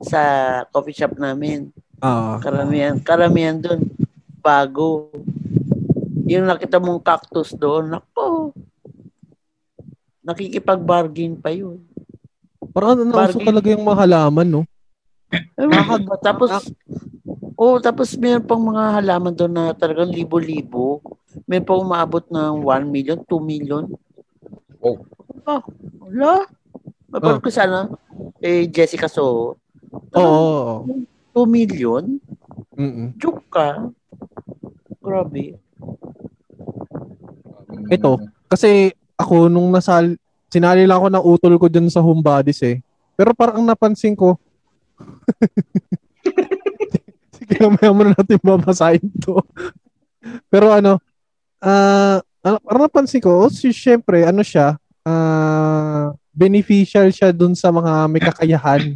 sa 0.02 0.22
coffee 0.70 0.96
shop 0.96 1.18
namin. 1.18 1.70
Ah. 2.02 2.38
Karamihan, 2.42 2.98
karamihan 3.02 3.58
dun. 3.58 3.82
Bago. 4.44 5.08
Yung 6.28 6.46
nakita 6.48 6.84
mong 6.84 7.00
cactus 7.00 7.56
doon, 7.56 7.96
nako. 7.96 8.52
Nakikipag-bargain 10.24 11.40
pa 11.40 11.52
yun. 11.52 11.84
Parang 12.76 13.00
ano, 13.00 13.08
nauso 13.08 13.40
Bargain. 13.40 13.48
talaga 13.48 13.68
yung 13.72 13.86
mga 13.88 14.00
halaman, 14.04 14.48
no? 14.48 14.64
Ewan 15.56 15.84
ko 15.84 15.96
ba? 16.04 16.16
Tapos, 16.20 16.52
oh, 17.56 17.78
tapos 17.80 18.16
meron 18.20 18.44
pang 18.44 18.64
mga 18.64 19.00
halaman 19.00 19.34
doon 19.34 19.54
na 19.56 19.66
talagang 19.72 20.12
libo-libo. 20.12 21.00
May 21.48 21.64
pa 21.64 21.74
umabot 21.76 22.24
ng 22.28 22.62
1 22.68 22.88
million, 22.88 23.18
2 23.24 23.40
million. 23.40 23.88
Oh. 24.84 25.00
Ah, 25.48 25.64
wala. 26.00 26.48
Mapanood 27.14 27.42
ko 27.46 27.50
sana, 27.54 27.88
eh, 28.42 28.68
Jessica 28.68 29.08
So. 29.08 29.56
Oo. 30.18 30.88
2 31.34 31.46
million? 31.50 32.04
Mm-mm. 32.74 33.14
Joke 33.22 33.46
ka. 33.54 33.90
Grabe. 35.04 35.60
Ito. 37.92 38.12
Kasi 38.48 38.96
ako 39.20 39.52
nung 39.52 39.76
nasal 39.76 40.16
sinali 40.48 40.88
lang 40.88 41.02
ako 41.02 41.08
ng 41.12 41.26
utol 41.28 41.54
ko 41.60 41.68
dyan 41.68 41.92
sa 41.92 42.00
home 42.00 42.24
bodies 42.24 42.64
eh. 42.64 42.80
Pero 43.20 43.36
parang 43.36 43.62
ang 43.62 43.68
napansin 43.68 44.16
ko 44.16 44.40
Sige, 47.36 47.60
mamaya 47.60 47.92
muna 47.92 48.16
natin 48.16 48.40
babasahin 48.40 49.04
to. 49.20 49.44
Pero 50.48 50.72
ano, 50.72 51.04
ah, 51.60 52.24
ano, 52.46 52.56
parang 52.64 52.88
napansin 52.88 53.20
ko, 53.20 53.48
oh, 53.48 53.52
si, 53.52 53.76
syempre, 53.76 54.24
ano 54.24 54.40
siya, 54.46 54.80
ah, 55.04 56.16
beneficial 56.32 57.12
siya 57.12 57.36
dun 57.36 57.58
sa 57.58 57.74
mga 57.74 58.08
may 58.08 58.22
kakayahan. 58.24 58.96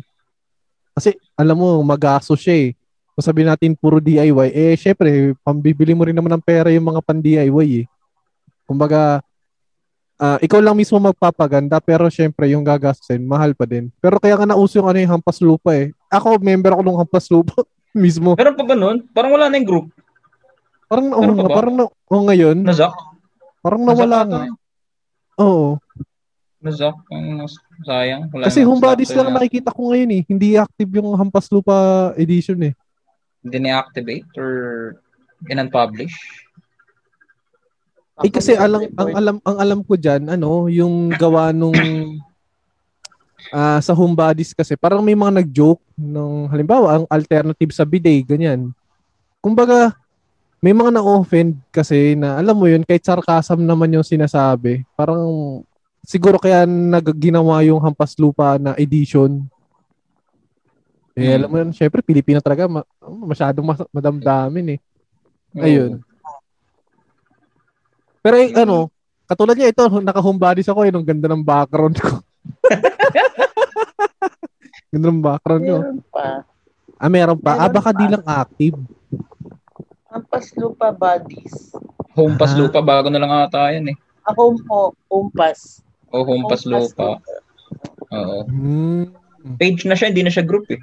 Kasi, 0.96 1.20
alam 1.36 1.60
mo, 1.60 1.84
magaso 1.84 2.40
siya 2.40 2.72
eh. 2.72 2.77
Kung 3.18 3.26
sabihin 3.26 3.50
natin 3.50 3.74
puro 3.74 3.98
DIY, 3.98 4.54
eh, 4.54 4.78
syempre, 4.78 5.34
pambibili 5.42 5.98
mo 5.98 6.06
rin 6.06 6.14
naman 6.14 6.38
ng 6.38 6.46
pera 6.46 6.70
yung 6.70 6.86
mga 6.86 7.02
pan-DIY 7.02 7.50
eh. 7.82 7.86
Kumbaga, 8.62 9.26
ah, 10.22 10.38
ikaw 10.38 10.62
lang 10.62 10.78
mismo 10.78 11.02
magpapaganda, 11.02 11.82
pero 11.82 12.06
syempre, 12.14 12.46
yung 12.54 12.62
gagastusin, 12.62 13.26
mahal 13.26 13.58
pa 13.58 13.66
din. 13.66 13.90
Pero 13.98 14.22
kaya 14.22 14.38
nga 14.38 14.46
nauso 14.46 14.78
yung 14.78 14.86
ano 14.86 15.02
yung 15.02 15.18
hampas 15.18 15.42
lupa 15.42 15.74
eh. 15.74 15.98
Ako, 16.14 16.38
member 16.38 16.78
ako 16.78 16.82
ng 16.86 17.00
hampas 17.02 17.26
lupa 17.34 17.58
mismo. 17.98 18.38
Meron 18.38 18.54
pa 18.54 18.64
ba 18.64 18.76
nun? 18.78 19.02
Parang 19.10 19.34
wala 19.34 19.50
na 19.50 19.58
yung 19.58 19.66
group. 19.66 19.88
Parang, 20.86 21.10
pa 21.10 21.18
nga, 21.18 21.50
parang, 21.50 21.74
na, 21.74 21.84
oh, 21.90 22.22
ngayon, 22.22 22.58
Nazak? 22.62 22.94
parang 23.66 23.82
nawala 23.82 24.06
Nazak 24.14 24.30
nga. 24.30 24.42
ata. 24.46 25.42
Oo. 25.42 25.68
Nazak. 26.62 26.96
Ang 27.10 27.50
sayang. 27.82 28.30
Wala 28.30 28.46
Kasi 28.46 28.62
na. 28.62 28.68
home 28.70 28.78
bodies 28.80 29.10
Sakto 29.10 29.20
lang 29.20 29.34
na. 29.34 29.38
nakikita 29.42 29.74
ko 29.74 29.90
ngayon 29.90 30.12
eh. 30.14 30.22
Hindi 30.22 30.54
active 30.54 30.92
yung 31.02 31.18
hampas 31.18 31.50
lupa 31.50 31.76
edition 32.14 32.62
eh. 32.62 32.78
Hindi 33.48 33.58
na-activate 33.64 34.28
or 34.36 34.52
in-unpublish. 35.48 36.12
Eh 38.26 38.34
kasi 38.34 38.58
alam 38.58 38.90
ang 38.98 39.12
alam 39.14 39.36
ang 39.46 39.58
alam 39.62 39.80
ko 39.86 39.94
diyan 39.94 40.26
ano 40.34 40.66
yung 40.74 41.14
gawa 41.14 41.54
nung 41.54 41.78
ah, 43.54 43.78
sa 43.78 43.94
home 43.94 44.18
bodies 44.18 44.58
kasi 44.58 44.74
parang 44.74 45.06
may 45.06 45.14
mga 45.14 45.46
nag-joke 45.46 45.84
nung 45.94 46.50
halimbawa 46.50 46.98
ang 46.98 47.06
alternative 47.08 47.70
sa 47.72 47.86
bidet 47.86 48.26
ganyan. 48.26 48.74
Kumbaga 49.38 49.94
may 50.58 50.74
mga 50.74 50.98
na-offend 50.98 51.62
kasi 51.70 52.18
na 52.18 52.42
alam 52.42 52.58
mo 52.58 52.66
yun 52.66 52.82
kahit 52.82 53.06
sarcasm 53.06 53.62
naman 53.62 53.94
yung 53.94 54.06
sinasabi. 54.06 54.82
Parang 54.98 55.22
siguro 56.02 56.42
kaya 56.42 56.66
nagginawa 56.66 57.62
yung 57.70 57.78
hampas 57.78 58.18
lupa 58.18 58.58
na 58.58 58.74
edition. 58.82 59.46
Eh, 61.18 61.26
Hmm. 61.26 61.34
alam 61.34 61.50
mo 61.50 61.56
yun, 61.58 61.70
syempre, 61.74 61.98
Pilipino 62.00 62.38
talaga, 62.38 62.70
ma- 62.70 62.86
masyadong 63.02 63.66
mas- 63.66 63.90
madamdamin 63.90 64.78
eh. 64.78 64.80
Ayun. 65.58 65.98
Pero 68.22 68.36
eh, 68.38 68.54
ano, 68.54 68.92
katulad 69.26 69.58
niya 69.58 69.72
ito, 69.72 69.82
naka-home 69.98 70.38
bodies 70.38 70.68
ako 70.68 70.84
eh, 70.84 70.92
nung 70.94 71.02
ganda 71.02 71.26
ng 71.26 71.42
background 71.42 71.98
ko. 71.98 72.22
ganda 74.92 75.06
ng 75.08 75.20
background 75.20 75.64
ko. 75.64 75.76
Meron 75.80 76.00
pa. 76.06 76.26
Ah, 76.98 77.10
meron 77.10 77.36
pa. 77.36 77.50
Ah, 77.52 77.56
Meron 77.60 77.74
baka 77.74 77.90
pa. 77.90 77.96
di 77.96 78.06
lang 78.08 78.24
active. 78.24 78.76
Ang 80.08 80.24
paslupa 80.26 80.86
bodies. 80.90 81.72
Home 82.14 82.36
pass 82.36 82.52
Ah. 82.52 82.58
lupa. 82.60 82.78
Bago 82.80 83.08
na 83.08 83.18
lang 83.18 83.32
ata 83.32 83.70
yan 83.70 83.90
eh. 83.90 83.96
Ako 84.24 84.54
mo, 84.60 84.92
umpas. 85.08 85.80
O 86.10 86.22
home 86.22 86.46
pass 86.46 86.64
lupa. 86.64 87.18
Oo. 88.08 88.38
Hmm. 88.44 89.04
Page 89.56 89.86
na 89.86 89.94
siya. 89.94 90.10
Hindi 90.10 90.22
na 90.22 90.30
siya 90.30 90.42
group 90.42 90.66
eh. 90.68 90.78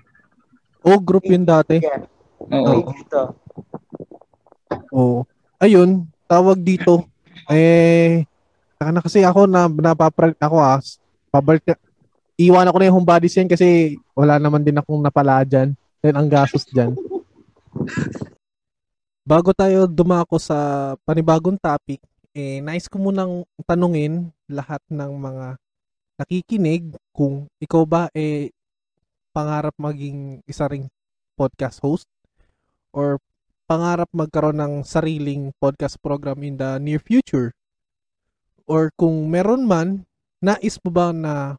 Oh, 0.85 1.01
group 1.01 1.25
yun 1.25 1.49
dati. 1.49 1.81
Yeah. 1.81 2.05
Oo. 2.53 2.93
Oo. 4.93 5.19
Ayun, 5.57 6.05
tawag 6.29 6.61
dito. 6.61 7.09
Eh, 7.49 8.29
na 8.77 9.01
kasi 9.01 9.25
ako 9.25 9.49
na 9.49 9.65
napapra 9.65 10.37
ako 10.37 10.57
ah, 10.61 10.77
pabalik 11.33 11.65
iwan 12.37 12.69
ako 12.69 12.77
na 12.77 12.87
yung 12.91 12.97
home 13.01 13.09
bodies 13.09 13.37
yan 13.39 13.49
kasi 13.49 13.97
wala 14.13 14.37
naman 14.37 14.61
din 14.61 14.77
akong 14.77 15.01
napala 15.01 15.41
dyan. 15.47 15.73
Then 16.05 16.21
ang 16.21 16.29
gastos 16.29 16.69
dyan. 16.69 16.93
Bago 19.25 19.57
tayo 19.57 19.89
dumako 19.89 20.37
sa 20.37 20.93
panibagong 21.09 21.57
topic, 21.57 21.97
eh, 22.37 22.61
nice 22.61 22.93
ko 22.93 23.01
munang 23.01 23.49
tanungin 23.65 24.29
lahat 24.45 24.85
ng 24.93 25.13
mga 25.17 25.57
nakikinig 26.21 26.95
kung 27.11 27.49
ikaw 27.59 27.83
ba 27.83 28.07
eh 28.15 28.54
pangarap 29.35 29.75
maging 29.75 30.39
isa 30.47 30.71
ring 30.71 30.87
podcast 31.35 31.83
host 31.83 32.07
or 32.95 33.19
pangarap 33.67 34.07
magkaroon 34.15 34.63
ng 34.63 34.75
sariling 34.87 35.51
podcast 35.59 35.99
program 35.99 36.39
in 36.47 36.55
the 36.55 36.79
near 36.79 37.03
future? 37.03 37.51
Or 38.65 38.95
kung 38.95 39.29
meron 39.29 39.67
man, 39.67 40.07
nais 40.39 40.79
mo 40.81 40.95
ba 40.95 41.11
na 41.11 41.59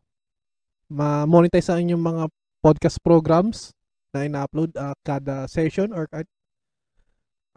ma-monetize 0.88 1.70
ang 1.70 1.84
inyong 1.86 2.04
mga 2.16 2.24
podcast 2.64 2.98
programs 3.04 3.76
na 4.16 4.26
ina-upload 4.26 4.74
ah, 4.80 4.96
kada 5.04 5.46
session 5.52 5.92
or 5.92 6.08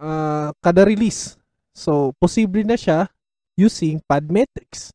ah, 0.02 0.50
kada 0.58 0.82
release? 0.82 1.38
So, 1.78 2.10
posible 2.18 2.66
na 2.66 2.74
siya 2.74 3.06
using 3.54 4.02
Podmetrics. 4.02 4.90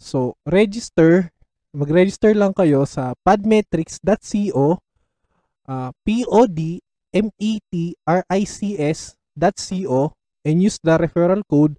So, 0.00 0.34
register, 0.42 1.30
mag-register 1.70 2.34
lang 2.34 2.50
kayo 2.50 2.82
sa 2.86 3.14
podmetrics.co 3.22 4.78
uh, 5.70 5.90
P-O-D-M-E-T-R-I-C-S 6.02 6.80
dot 9.38 9.56
C-O 9.58 10.10
and 10.44 10.62
use 10.62 10.78
the 10.82 10.98
referral 10.98 11.46
code 11.46 11.78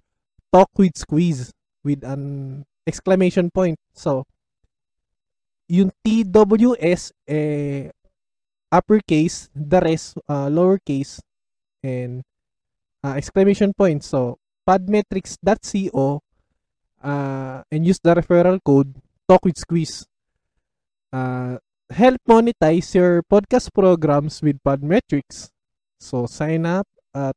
talk 0.52 0.72
with 0.76 0.96
squeeze 0.96 1.52
with 1.84 2.04
an 2.04 2.64
exclamation 2.86 3.50
point. 3.50 3.76
So, 3.92 4.24
yung 5.68 5.92
TWS 6.04 7.12
eh, 7.28 7.90
uppercase, 8.72 9.48
the 9.52 9.80
rest 9.80 10.16
uh, 10.28 10.48
lowercase 10.48 11.20
and 11.82 12.22
uh, 13.04 13.14
exclamation 13.16 13.72
point. 13.72 14.04
So, 14.04 14.38
podmetrics.co 14.68 16.22
uh, 17.02 17.62
and 17.70 17.86
use 17.86 18.00
the 18.02 18.14
referral 18.14 18.58
code 18.64 18.94
talk 19.32 19.48
with 19.48 19.56
squeeze. 19.56 20.04
Uh, 21.08 21.56
help 21.88 22.20
monetize 22.28 22.92
your 22.92 23.24
podcast 23.24 23.72
programs 23.72 24.44
with 24.44 24.60
Podmetrics. 24.60 25.48
So 25.96 26.28
sign 26.28 26.68
up 26.68 26.84
at 27.16 27.32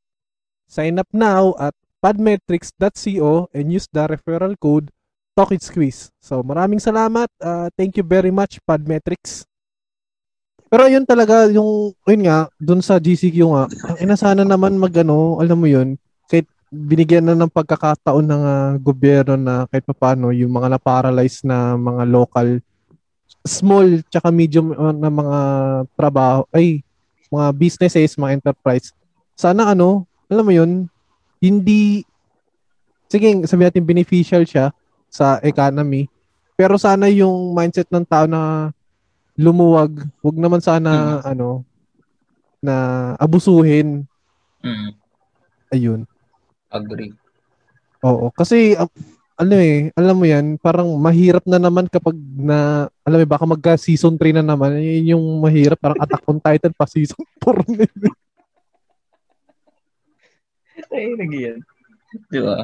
sign 0.67 0.99
up 0.99 1.07
now 1.15 1.55
at 1.55 1.71
podmetrics.co 2.03 3.47
and 3.55 3.71
use 3.71 3.87
the 3.87 4.11
referral 4.11 4.59
code 4.59 4.91
Talk 5.39 5.55
It 5.55 5.63
Squeeze. 5.63 6.11
So 6.19 6.43
maraming 6.43 6.83
salamat. 6.83 7.31
Uh, 7.39 7.71
thank 7.79 7.95
you 7.95 8.03
very 8.03 8.31
much 8.31 8.59
Podmetrics. 8.67 9.47
Pero 10.67 10.91
yun 10.91 11.07
talaga 11.07 11.47
yung 11.47 11.95
yun 12.03 12.21
nga 12.27 12.51
dun 12.59 12.83
sa 12.83 12.99
GCQ 12.99 13.37
nga. 13.55 13.63
Ang 13.95 13.97
ina 14.03 14.19
sana 14.19 14.43
naman 14.43 14.75
magano, 14.75 15.39
alam 15.39 15.63
mo 15.63 15.67
yun, 15.71 15.95
kahit 16.27 16.49
binigyan 16.75 17.23
na 17.23 17.35
ng 17.37 17.51
pagkakataon 17.51 18.25
ng 18.27 18.43
uh, 18.43 18.71
gobyerno 18.83 19.39
na 19.39 19.63
kahit 19.71 19.87
paano 19.95 20.35
yung 20.35 20.51
mga 20.51 20.75
na-paralyze 20.75 21.41
na 21.47 21.79
mga 21.79 22.03
local 22.09 22.49
small 23.45 24.01
tsaka 24.11 24.33
medium 24.33 24.73
uh, 24.75 24.91
na 24.91 25.09
mga 25.09 25.39
trabaho 25.95 26.43
ay 26.51 26.83
mga 27.31 27.47
businesses, 27.55 28.19
mga 28.19 28.41
enterprise. 28.41 28.91
Sana 29.37 29.71
ano, 29.71 30.03
alam 30.27 30.45
mo 30.45 30.53
'yun, 30.53 30.85
hindi 31.39 32.03
sige, 33.09 33.45
sabi 33.47 33.63
natin 33.65 33.85
beneficial 33.85 34.43
siya 34.43 34.73
sa 35.07 35.39
economy. 35.41 36.11
Pero 36.55 36.79
sana 36.79 37.11
yung 37.11 37.51
mindset 37.51 37.87
ng 37.91 38.05
tao 38.07 38.27
na 38.27 38.71
lumuwag, 39.35 40.07
wag 40.23 40.37
naman 40.39 40.63
sana 40.63 41.19
hmm. 41.19 41.31
ano 41.35 41.49
na 42.65 42.75
abusuhin. 43.21 44.09
Mm. 44.65 44.91
Ayun. 45.69 46.01
Agree. 46.71 47.13
Oo, 48.05 48.29
kasi 48.33 48.77
uh, 48.77 48.89
ano 49.35 49.55
eh, 49.59 49.91
alam 49.99 50.15
mo 50.15 50.23
yan, 50.23 50.55
parang 50.61 50.87
mahirap 50.95 51.43
na 51.43 51.59
naman 51.59 51.91
kapag 51.91 52.15
na, 52.39 52.87
alam 53.03 53.19
mo, 53.19 53.25
baka 53.27 53.45
magka 53.45 53.73
season 53.75 54.15
3 54.15 54.39
na 54.39 54.45
naman, 54.45 54.79
yun 54.79 55.17
yung 55.17 55.25
mahirap, 55.43 55.75
parang 55.75 55.99
Attack 55.99 56.23
on 56.23 56.39
Titan 56.39 56.71
pa 56.71 56.87
season 56.87 57.19
4 57.43 57.67
na 57.75 57.83
yun. 57.83 58.13
Ay, 60.91 61.11
nagyan. 61.19 61.59
Di 62.31 62.39
ba? 62.39 62.63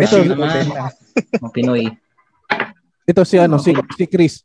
Ito, 0.00 0.16
naman, 0.24 0.48
mga 0.72 1.48
Pinoy. 1.52 1.84
Ito 3.04 3.20
si 3.28 3.36
ano, 3.36 3.60
si, 3.60 3.76
si 3.98 4.04
Chris. 4.08 4.40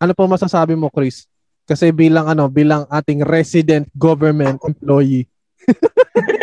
Ano 0.00 0.16
po 0.16 0.24
masasabi 0.24 0.72
mo, 0.72 0.88
Chris? 0.88 1.28
Kasi 1.68 1.92
bilang 1.92 2.30
ano, 2.30 2.48
bilang 2.48 2.88
ating 2.88 3.20
resident 3.26 3.84
government 3.92 4.62
employee. 4.64 5.28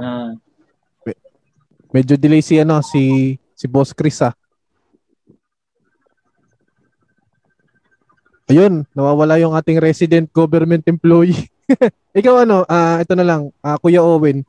Ah. 0.00 0.32
Medyo 1.90 2.16
delay 2.16 2.40
si 2.40 2.56
ano 2.56 2.80
si 2.80 3.34
si 3.52 3.66
Boss 3.68 3.92
Chris 3.92 4.24
ah. 4.24 4.32
Ayun, 8.50 8.82
nawawala 8.98 9.38
yung 9.38 9.54
ating 9.54 9.78
resident 9.78 10.26
government 10.34 10.82
employee. 10.90 11.38
Ikaw 12.18 12.42
ano, 12.42 12.66
uh, 12.66 12.98
ito 12.98 13.14
na 13.14 13.22
lang, 13.22 13.54
uh, 13.62 13.78
Kuya 13.78 14.02
Owen. 14.02 14.42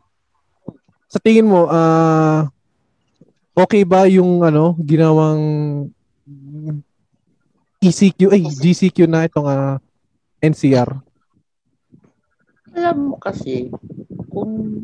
Sa 1.05 1.21
tingin 1.21 1.45
mo, 1.45 1.69
uh, 1.69 2.49
okay 3.53 3.85
ba 3.85 4.09
yung 4.09 4.41
ano, 4.41 4.73
ginawang 4.81 5.41
ECQ, 7.77 8.33
ay 8.33 8.41
GCQ 8.49 9.05
na 9.05 9.29
itong 9.29 9.45
uh, 9.45 9.77
NCR? 10.41 10.97
Alam 12.73 13.13
mo 13.13 13.15
kasi, 13.21 13.69
kung 14.33 14.81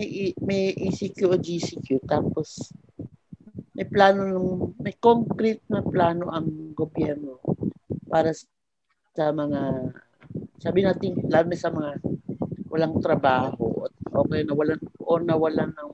may 0.00 0.32
may 0.40 0.72
ECQ 0.72 1.28
o 1.28 1.36
GCQ 1.36 2.08
tapos 2.08 2.72
may 3.76 3.84
plano 3.84 4.24
ng 4.24 4.48
may 4.80 4.96
concrete 4.96 5.60
na 5.68 5.84
plano 5.84 6.32
ang 6.32 6.72
gobyerno 6.72 7.36
para 8.08 8.32
sa 9.12 9.28
mga 9.28 9.92
sabi 10.56 10.80
natin 10.88 11.20
lalo 11.28 11.52
sa 11.52 11.68
mga 11.68 12.00
walang 12.72 12.96
trabaho 13.04 13.84
at 13.84 13.92
okay 14.08 14.40
nawalan 14.48 14.80
o 15.04 15.20
nawalan 15.20 15.68
ng 15.68 15.90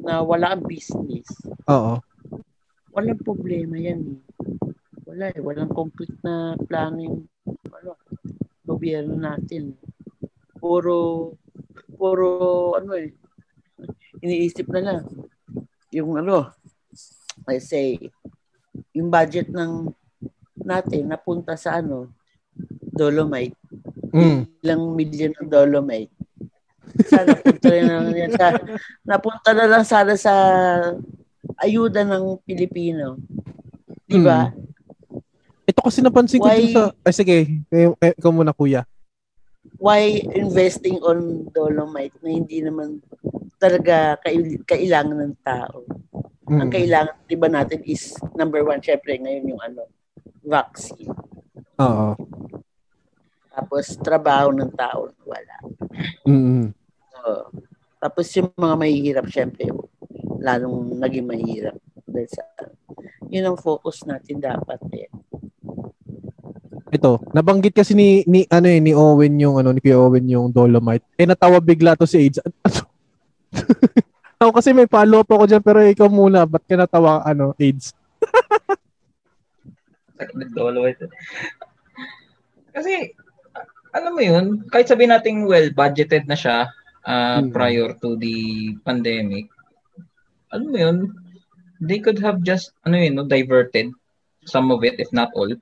nawala 0.00 0.54
ang 0.54 0.64
business. 0.64 1.26
Oo. 1.66 1.98
Walang 2.94 3.20
problema 3.20 3.76
yan. 3.76 4.00
Eh. 4.00 4.20
Wala 5.04 5.28
eh. 5.28 5.38
Walang 5.44 5.70
concrete 5.70 6.16
na 6.24 6.56
plano 6.56 6.98
yung 7.04 7.18
ano, 7.68 8.00
gobyerno 8.64 9.14
natin. 9.18 9.76
Puro 10.56 11.30
puro 12.00 12.28
ano 12.80 12.96
eh 12.96 13.12
iniisip 14.20 14.68
na 14.70 14.80
lang 14.80 15.02
yung 15.90 16.16
ano, 16.20 16.52
let's 17.48 17.66
say, 17.66 17.98
yung 18.94 19.10
budget 19.10 19.50
ng 19.50 19.90
natin 20.60 21.10
napunta 21.10 21.58
sa 21.58 21.82
ano, 21.82 22.12
Dolomite. 22.90 23.56
Mm. 24.12 24.46
Ilang 24.62 24.82
million 24.94 25.32
ng 25.34 25.48
Dolomite. 25.50 26.12
Sana 27.06 27.38
punta 27.38 27.70
na 27.70 28.02
lang 28.02 28.32
sa, 28.34 28.46
napunta 29.06 29.50
na 29.56 29.66
lang 29.66 29.84
sana 29.86 30.14
sa 30.18 30.34
ayuda 31.58 32.04
ng 32.04 32.38
Pilipino. 32.44 33.18
Di 34.04 34.20
ba? 34.20 34.50
Mm. 34.50 34.58
Ito 35.70 35.80
kasi 35.86 36.02
napansin 36.02 36.42
ko 36.42 36.50
Why, 36.50 36.74
sa... 36.74 36.90
Ay, 37.06 37.14
sige. 37.14 37.36
Ikaw 38.02 38.30
muna, 38.34 38.50
kuya. 38.50 38.82
Why 39.80 40.20
investing 40.34 40.98
on 41.00 41.46
Dolomite 41.54 42.18
na 42.20 42.36
hindi 42.36 42.60
naman 42.60 43.00
talaga 43.60 44.16
kailangan 44.64 45.18
ng 45.20 45.36
tao. 45.44 45.84
Mm. 46.48 46.60
Ang 46.64 46.70
kailangan, 46.72 47.14
di 47.28 47.36
ba 47.36 47.48
natin 47.52 47.80
is, 47.84 48.16
number 48.34 48.64
one, 48.64 48.80
syempre 48.80 49.20
ngayon 49.20 49.54
yung 49.54 49.62
ano, 49.62 49.86
vaccine. 50.42 51.12
Oo. 51.78 52.16
Tapos, 53.52 53.94
trabaho 54.00 54.50
ng 54.50 54.72
tao, 54.72 55.12
wala. 55.28 55.56
Mm-hmm. 56.24 56.66
So, 57.12 57.52
tapos 58.00 58.32
yung 58.32 58.48
mga 58.56 58.74
mahihirap, 58.80 59.26
syempre, 59.28 59.68
lalong 60.40 60.96
naging 60.96 61.28
mahirap. 61.28 61.76
Dahil 62.08 62.28
sa, 62.32 62.42
yun 63.28 63.44
ang 63.44 63.60
focus 63.60 64.08
natin 64.08 64.40
dapat 64.40 64.80
eh. 64.96 65.12
Ito, 66.90 67.22
nabanggit 67.30 67.78
kasi 67.78 67.94
ni 67.94 68.26
ni 68.26 68.42
ano 68.50 68.66
eh 68.66 68.82
ni 68.82 68.90
Owen 68.90 69.38
yung 69.38 69.62
ano 69.62 69.70
ni 69.70 69.78
Kuya 69.78 69.94
Owen 69.94 70.26
yung 70.26 70.50
Dolomite. 70.50 71.06
Eh 71.14 71.22
natawa 71.22 71.62
bigla 71.62 71.94
to 71.94 72.02
si 72.02 72.26
AIDS. 72.26 72.42
ako 74.40 74.50
kasi 74.56 74.72
may 74.72 74.88
follow 74.88 75.20
up 75.20 75.30
ako 75.30 75.44
dyan, 75.44 75.60
pero 75.60 75.84
ikaw 75.84 76.08
muna, 76.08 76.48
ba't 76.48 76.64
ka 76.64 76.76
natawa, 76.78 77.20
ano, 77.26 77.52
AIDS? 77.60 77.92
kasi, 82.76 83.12
alam 83.92 84.12
mo 84.16 84.22
yun, 84.22 84.64
kahit 84.72 84.88
sabihin 84.88 85.12
natin, 85.12 85.44
well, 85.44 85.68
budgeted 85.74 86.24
na 86.24 86.38
siya 86.38 86.72
uh, 87.04 87.44
hmm. 87.44 87.52
prior 87.52 87.92
to 88.00 88.16
the 88.16 88.72
pandemic, 88.86 89.52
alam 90.54 90.68
mo 90.72 90.78
yun, 90.78 90.96
they 91.80 92.00
could 92.00 92.20
have 92.20 92.40
just, 92.40 92.72
ano 92.88 92.96
yun, 92.96 93.20
no, 93.20 93.28
diverted 93.28 93.92
some 94.48 94.72
of 94.72 94.84
it, 94.84 94.96
if 94.96 95.12
not 95.12 95.28
all, 95.36 95.52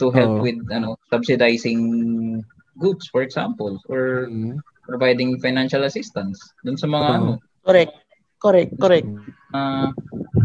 to 0.00 0.06
help 0.08 0.40
oh. 0.40 0.42
with, 0.44 0.56
ano, 0.72 0.96
subsidizing 1.12 2.40
goods, 2.80 3.08
for 3.12 3.20
example, 3.20 3.76
or 3.92 4.28
hmm 4.28 4.56
providing 4.86 5.36
financial 5.42 5.82
assistance 5.84 6.38
dun 6.62 6.78
sa 6.78 6.86
mga 6.86 7.06
ano. 7.20 7.42
Correct. 7.66 7.94
Correct, 8.36 8.72
correct. 8.78 9.08
Uh, 9.50 9.90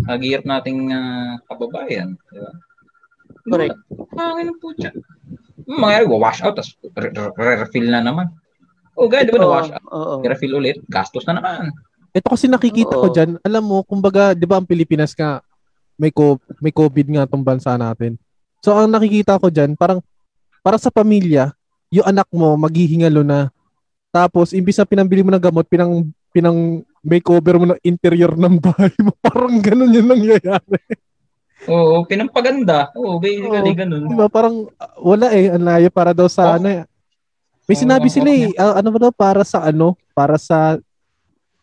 agirap 0.07 0.47
nating 0.47 0.89
uh, 0.89 1.37
kababayan, 1.45 2.15
di 2.31 2.39
ba? 2.39 2.51
Correct. 3.51 3.77
Hangin 4.15 4.55
po 4.57 4.71
siya. 4.79 4.95
Mga 5.67 6.07
wash 6.07 6.41
out, 6.41 6.55
tapos 6.57 6.73
re-refill 7.37 7.91
na 7.91 8.01
naman. 8.01 8.31
Oh, 8.95 9.11
guys, 9.11 9.27
di 9.27 9.33
ba 9.35 9.43
na-wash 9.43 9.71
out? 9.75 9.83
Oh, 9.91 10.17
oh. 10.17 10.23
refill 10.23 10.55
ulit, 10.55 10.79
gastos 10.87 11.27
na 11.27 11.39
naman. 11.39 11.71
Ito 12.11 12.27
kasi 12.31 12.47
nakikita 12.47 12.95
oh, 12.95 13.07
ko 13.07 13.07
dyan, 13.11 13.39
alam 13.43 13.63
mo, 13.63 13.83
kumbaga, 13.83 14.35
di 14.35 14.47
ba 14.47 14.59
ang 14.59 14.67
Pilipinas 14.67 15.11
ka, 15.15 15.43
may, 15.99 16.11
co- 16.11 16.41
may 16.63 16.71
COVID 16.71 17.07
nga 17.11 17.27
tong 17.27 17.43
bansa 17.43 17.75
natin. 17.75 18.15
So, 18.63 18.75
ang 18.75 18.91
nakikita 18.91 19.39
ko 19.39 19.51
dyan, 19.51 19.75
parang, 19.75 19.99
para 20.63 20.79
sa 20.79 20.91
pamilya, 20.91 21.51
yung 21.91 22.07
anak 22.07 22.27
mo, 22.31 22.55
maghihingalo 22.55 23.23
na 23.23 23.51
tapos, 24.11 24.51
imbis 24.51 24.75
na 24.75 24.85
pinambili 24.85 25.23
mo 25.23 25.31
ng 25.31 25.39
gamot, 25.39 25.63
pinang, 25.65 26.05
pinang 26.29 26.83
makeover 26.99 27.55
mo 27.57 27.65
ng 27.71 27.81
interior 27.81 28.35
ng 28.35 28.59
bahay 28.59 28.91
mo. 28.99 29.15
Parang 29.25 29.57
ganun 29.57 29.95
yung 29.95 30.11
nangyayari. 30.11 30.79
Oo, 31.65 32.03
pinampaganda. 32.05 32.91
Oo, 32.93 33.17
basically 33.17 33.71
Oo. 33.71 33.77
ganun. 33.77 34.03
Diba, 34.09 34.25
parang 34.27 34.65
ah, 34.81 34.97
wala 34.97 35.29
eh, 35.29 35.47
ang 35.47 35.61
layo 35.61 35.87
para 35.93 36.09
daw 36.09 36.25
sa 36.25 36.53
Oh. 36.53 36.57
ano 36.57 36.67
eh. 36.67 36.81
May 37.69 37.77
sinabi 37.77 38.09
ang 38.09 38.15
sila 38.17 38.29
eh, 38.33 38.49
ah, 38.57 38.81
ano 38.81 38.89
ba 38.89 38.97
daw, 38.97 39.11
para 39.13 39.45
sa 39.45 39.61
ano, 39.63 39.93
para 40.17 40.41
sa 40.41 40.81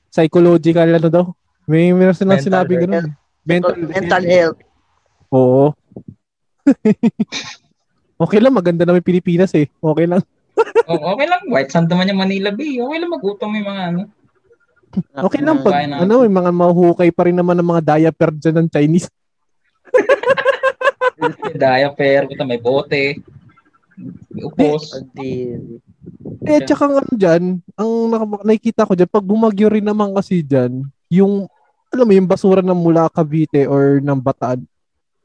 psychological 0.08 0.86
ano 0.86 1.08
daw. 1.10 1.24
May 1.66 1.90
meron 1.90 2.14
silang 2.14 2.38
Mental 2.38 2.46
sinabi 2.46 2.72
health. 2.78 2.84
ganun. 2.86 3.04
Mental, 3.42 3.74
Mental 3.76 4.24
health. 4.24 4.58
Oo. 5.28 5.64
okay 8.24 8.38
lang, 8.38 8.54
maganda 8.54 8.86
naman 8.86 9.02
Pilipinas 9.02 9.50
eh. 9.52 9.66
Okay 9.82 10.06
lang. 10.06 10.22
Oo, 10.88 11.04
okay 11.14 11.26
lang. 11.28 11.42
White 11.46 11.70
sand 11.70 11.90
naman 11.90 12.10
yung 12.10 12.20
Manila 12.20 12.50
Bay. 12.50 12.80
Okay 12.80 12.98
lang 12.98 13.12
mag-utang 13.12 13.52
yung 13.54 13.68
mga 13.68 13.82
ano. 13.94 14.02
Okay 15.12 15.44
lang 15.44 15.60
pag 15.60 15.84
na. 15.84 16.02
ano, 16.02 16.24
may 16.24 16.32
mga 16.32 16.50
mahuhukay 16.50 17.10
pa 17.12 17.28
rin 17.28 17.36
naman 17.36 17.60
ng 17.60 17.68
mga 17.68 17.82
diaper 17.84 18.30
dyan 18.34 18.56
ng 18.64 18.68
Chinese. 18.72 19.08
Fair, 21.98 22.24
kita 22.24 22.46
may 22.46 22.56
bote. 22.56 23.20
May 24.32 24.42
upos. 24.46 24.96
Eh, 26.46 26.60
tsaka 26.64 26.88
nga 26.88 27.02
dyan, 27.12 27.60
ang 27.76 27.90
nak- 28.08 28.46
nakikita 28.46 28.88
ko 28.88 28.96
dyan, 28.96 29.10
pag 29.10 29.26
bumagyo 29.26 29.68
rin 29.68 29.84
naman 29.84 30.14
kasi 30.14 30.40
dyan, 30.40 30.86
yung, 31.12 31.44
alam 31.92 32.06
mo, 32.06 32.12
yung 32.14 32.30
basura 32.30 32.64
ng 32.64 32.78
mula 32.78 33.12
Cavite 33.12 33.68
or 33.68 34.00
ng 34.00 34.20
Bataan, 34.22 34.64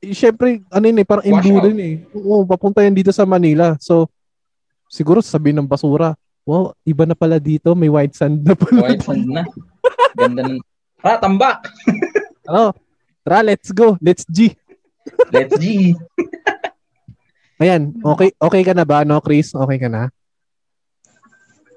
eh, 0.03 0.11
syempre, 0.11 0.59
ano 0.67 0.83
yun 0.83 0.99
eh, 0.99 1.07
parang 1.07 1.23
Wash 1.23 1.47
imbu 1.47 1.63
rin 1.63 1.79
eh. 1.79 1.95
Oo, 2.11 2.43
papunta 2.43 2.83
yan 2.83 2.91
dito 2.91 3.15
sa 3.15 3.23
Manila. 3.23 3.79
So, 3.79 4.11
siguro 4.93 5.25
sabi 5.25 5.49
ng 5.49 5.65
basura, 5.65 6.13
wow, 6.45 6.69
iba 6.85 7.09
na 7.09 7.17
pala 7.17 7.41
dito, 7.41 7.73
may 7.73 7.89
white 7.89 8.13
sand 8.13 8.45
na 8.45 8.53
pala. 8.53 8.85
White 8.85 9.01
sand 9.01 9.25
na. 9.25 9.41
Ganda 10.13 10.45
ng... 10.45 10.61
Ah, 11.01 11.17
tambak! 11.17 11.65
Ano? 12.45 12.77
Tara, 13.25 13.41
let's 13.41 13.73
go. 13.73 13.97
Let's 13.97 14.21
G. 14.29 14.53
Let's 15.33 15.57
G! 15.57 15.97
Ayan, 17.63 17.95
okay 18.03 18.35
okay 18.35 18.61
ka 18.61 18.75
na 18.75 18.83
ba, 18.83 19.07
no, 19.07 19.23
Chris? 19.23 19.55
Okay 19.55 19.79
ka 19.79 19.87
na? 19.87 20.11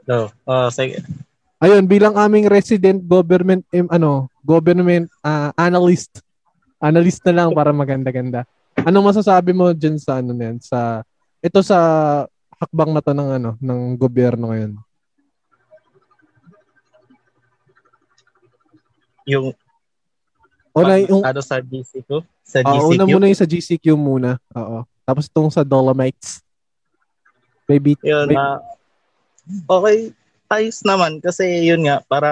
So, 0.04 0.34
oh, 0.44 0.68
sige. 0.68 1.00
Ayun, 1.62 1.86
bilang 1.88 2.18
aming 2.18 2.50
resident 2.50 3.00
government 3.06 3.64
em, 3.70 3.86
ano, 3.88 4.28
government 4.42 5.08
ah, 5.24 5.54
analyst. 5.56 6.20
Analyst 6.82 7.22
na 7.24 7.42
lang 7.42 7.54
para 7.54 7.70
maganda-ganda. 7.72 8.44
Anong 8.76 9.14
masasabi 9.14 9.56
mo 9.56 9.72
diyan 9.72 9.96
sa 9.96 10.20
ano 10.20 10.36
na 10.36 10.52
yan, 10.52 10.58
sa 10.60 11.00
ito 11.40 11.62
sa 11.64 11.78
hakbang 12.56 12.90
na 12.92 13.04
to 13.04 13.12
ng 13.12 13.30
ano, 13.40 13.50
ng 13.60 13.80
gobyerno 13.96 14.52
ngayon? 14.52 14.72
Yung, 19.26 19.52
O 20.76 20.84
na 20.84 21.00
yung 21.00 21.24
ano 21.24 21.40
sa 21.40 21.58
GC 21.58 22.04
ko? 22.04 22.20
Sa 22.44 22.60
ah, 22.62 22.76
GCQ? 22.76 22.92
una 22.92 23.04
muna 23.08 23.26
yung 23.32 23.40
sa 23.40 23.48
GCQ 23.48 23.96
muna. 23.96 24.36
Oo. 24.52 24.84
Tapos 25.08 25.24
itong 25.26 25.48
sa 25.48 25.64
Dolomites. 25.64 26.44
Baby, 27.66 27.98
Yun, 28.04 28.30
May- 28.30 28.38
ah, 28.38 28.62
okay, 29.66 30.14
ayos 30.46 30.86
naman 30.86 31.18
kasi 31.18 31.66
yun 31.66 31.82
nga, 31.82 31.98
para 32.06 32.30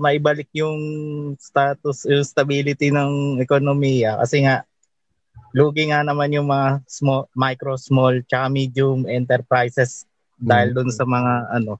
maibalik 0.00 0.48
yung 0.56 0.78
status, 1.36 2.08
yung 2.08 2.24
stability 2.24 2.88
ng 2.88 3.42
ekonomiya. 3.44 4.16
Kasi 4.24 4.46
nga, 4.48 4.64
lugi 5.50 5.90
nga 5.90 6.06
naman 6.06 6.30
yung 6.30 6.46
mga 6.46 6.82
small, 6.86 7.26
micro, 7.34 7.74
small, 7.74 8.22
tsaka 8.26 8.46
medium 8.50 9.06
enterprises 9.06 10.06
dahil 10.40 10.72
dun 10.72 10.90
sa 10.90 11.04
mga 11.04 11.32
ano, 11.52 11.76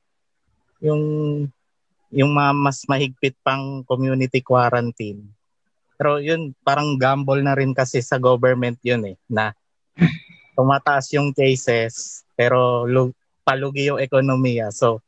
yung 0.85 1.02
yung 2.11 2.33
mga 2.35 2.52
mas 2.52 2.83
mahigpit 2.90 3.38
pang 3.40 3.87
community 3.87 4.42
quarantine. 4.42 5.22
Pero 5.94 6.18
yun, 6.18 6.50
parang 6.66 6.98
gamble 6.98 7.44
na 7.44 7.54
rin 7.54 7.70
kasi 7.70 8.02
sa 8.02 8.18
government 8.18 8.76
yun 8.83 9.14
eh, 9.14 9.16
na 9.30 9.54
tumataas 10.59 11.12
yung 11.14 11.30
cases, 11.30 12.26
pero 12.35 12.85
lu- 12.85 13.14
palugi 13.46 13.88
yung 13.88 14.02
ekonomiya. 14.02 14.74
So, 14.74 14.98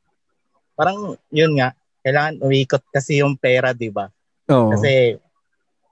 parang 0.78 1.18
yun 1.28 1.58
nga, 1.58 1.74
kailangan 2.02 2.42
uikot 2.42 2.82
kasi 2.90 3.22
yung 3.22 3.34
pera, 3.38 3.74
di 3.74 3.90
ba? 3.90 4.10
Oo. 4.50 4.74
Kasi 4.74 5.16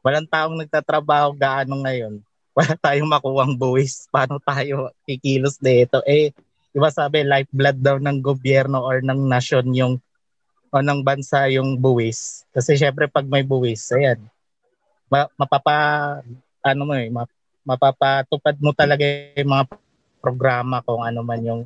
walang 0.02 0.26
taong 0.26 0.56
nagtatrabaho 0.58 1.34
gaano 1.34 1.82
ngayon. 1.84 2.20
Wala 2.56 2.74
tayong 2.76 3.10
makuwang 3.10 3.54
buwis. 3.54 4.10
Paano 4.10 4.42
tayo 4.42 4.90
kikilos 5.06 5.56
dito? 5.58 6.02
Eh, 6.04 6.34
di 6.70 6.78
ba 6.78 6.90
sabi, 6.90 7.22
lifeblood 7.22 7.78
daw 7.78 7.96
ng 7.98 8.18
gobyerno 8.18 8.82
or 8.82 9.02
ng 9.02 9.20
nasyon 9.26 9.66
yung 9.74 9.94
o 10.70 10.78
ng 10.78 11.02
bansa 11.02 11.50
yung 11.50 11.78
buwis. 11.78 12.46
Kasi 12.54 12.78
syempre 12.78 13.10
pag 13.10 13.26
may 13.26 13.42
buwis, 13.42 13.90
ayan, 13.90 14.22
ma- 15.10 15.30
mapapa, 15.34 15.76
ano 16.62 16.82
mo 16.86 16.94
eh, 16.94 17.10
ma- 17.10 17.26
mapapatupad 17.66 18.54
mo 18.62 18.70
talaga 18.70 19.02
yung 19.34 19.50
mga 19.50 19.64
programa 20.22 20.78
kung 20.86 21.02
ano 21.02 21.20
man 21.26 21.42
yung 21.42 21.62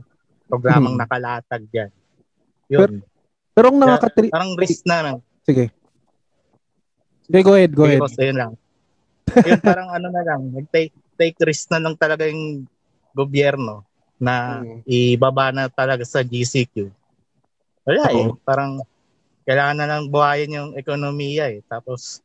programang 0.49 0.97
Hmm. 0.97 1.03
nakalatag 1.05 1.63
dyan. 1.69 1.91
Yun. 2.69 3.05
Pero 3.53 3.71
ang 3.71 3.79
nakakatri... 3.79 4.33
Parang 4.33 4.57
risk 4.57 4.85
na 4.89 4.99
lang. 5.01 5.17
Sige. 5.45 5.69
Okay, 7.29 7.43
go 7.45 7.53
ahead, 7.57 7.73
go 7.73 7.85
Sige, 7.85 7.89
ahead. 7.97 8.03
boss, 8.05 8.17
ayun 8.21 8.37
lang. 8.37 8.53
Yun 9.27 9.61
parang 9.61 9.89
ano 9.89 10.09
na 10.09 10.23
lang, 10.23 10.41
nag-take 10.51 10.93
take 11.15 11.39
risk 11.41 11.71
na 11.71 11.79
lang 11.79 11.95
talaga 11.95 12.27
yung 12.27 12.67
gobyerno 13.11 13.87
na 14.17 14.61
Mm. 14.61 14.83
ibaba 14.85 15.51
na 15.51 15.67
talaga 15.67 16.03
sa 16.03 16.21
GCQ. 16.21 16.91
Wala 17.85 18.03
eh, 18.11 18.29
parang 18.43 18.83
kailangan 19.45 19.77
na 19.77 19.87
lang 19.87 20.03
buhayin 20.09 20.57
yung 20.57 20.71
ekonomiya 20.73 21.53
eh. 21.53 21.61
Tapos, 21.65 22.25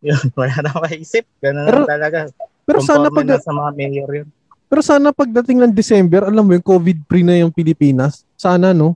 yun, 0.00 0.16
wala 0.38 0.54
na 0.58 0.72
maisip. 0.82 1.24
Ganun 1.38 1.66
Pero- 1.66 1.86
talaga. 1.86 2.18
Pero 2.64 2.78
sana 2.80 3.08
Conforme 3.08 3.16
pag 3.16 3.26
na 3.26 3.38
sa 3.40 3.52
mga 3.52 3.70
mayor 3.74 4.10
yun. 4.14 4.28
Pero 4.70 4.80
sana 4.80 5.08
pagdating 5.10 5.58
ng 5.58 5.74
December, 5.74 6.22
alam 6.22 6.46
mo 6.46 6.54
yung 6.54 6.62
COVID-free 6.62 7.26
na 7.26 7.34
yung 7.36 7.50
Pilipinas. 7.50 8.22
Sana, 8.38 8.70
no? 8.70 8.94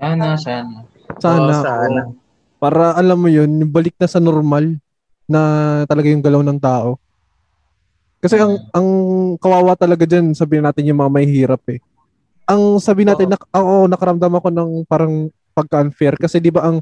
Sana, 0.00 0.32
sana. 0.40 0.76
Sana. 1.20 1.52
Oo, 1.52 1.60
sana. 1.60 2.00
Para 2.56 2.96
alam 2.96 3.20
mo 3.20 3.28
yun, 3.28 3.50
yung 3.60 3.68
balik 3.68 3.92
na 4.00 4.08
sa 4.08 4.16
normal 4.16 4.80
na 5.24 5.40
talaga 5.88 6.08
yung 6.10 6.24
galaw 6.24 6.42
ng 6.44 6.60
tao. 6.60 6.96
Kasi 8.20 8.40
ang 8.40 8.56
Mm. 8.56 8.68
ang 8.72 8.88
kawawa 9.36 9.76
talaga 9.76 10.08
diyan, 10.08 10.32
sabihin 10.32 10.64
natin 10.64 10.88
yung 10.88 10.96
mga 10.96 11.12
may 11.12 11.28
hirap 11.28 11.60
eh. 11.68 11.80
Ang 12.48 12.80
sabi 12.80 13.04
natin 13.04 13.32
na 13.32 13.36
ako 13.52 13.88
nakaramdam 13.88 14.34
ako 14.36 14.48
ng 14.52 14.70
parang 14.88 15.14
pagka-unfair 15.52 16.16
kasi 16.16 16.40
'di 16.40 16.52
ba 16.52 16.64
ang 16.66 16.80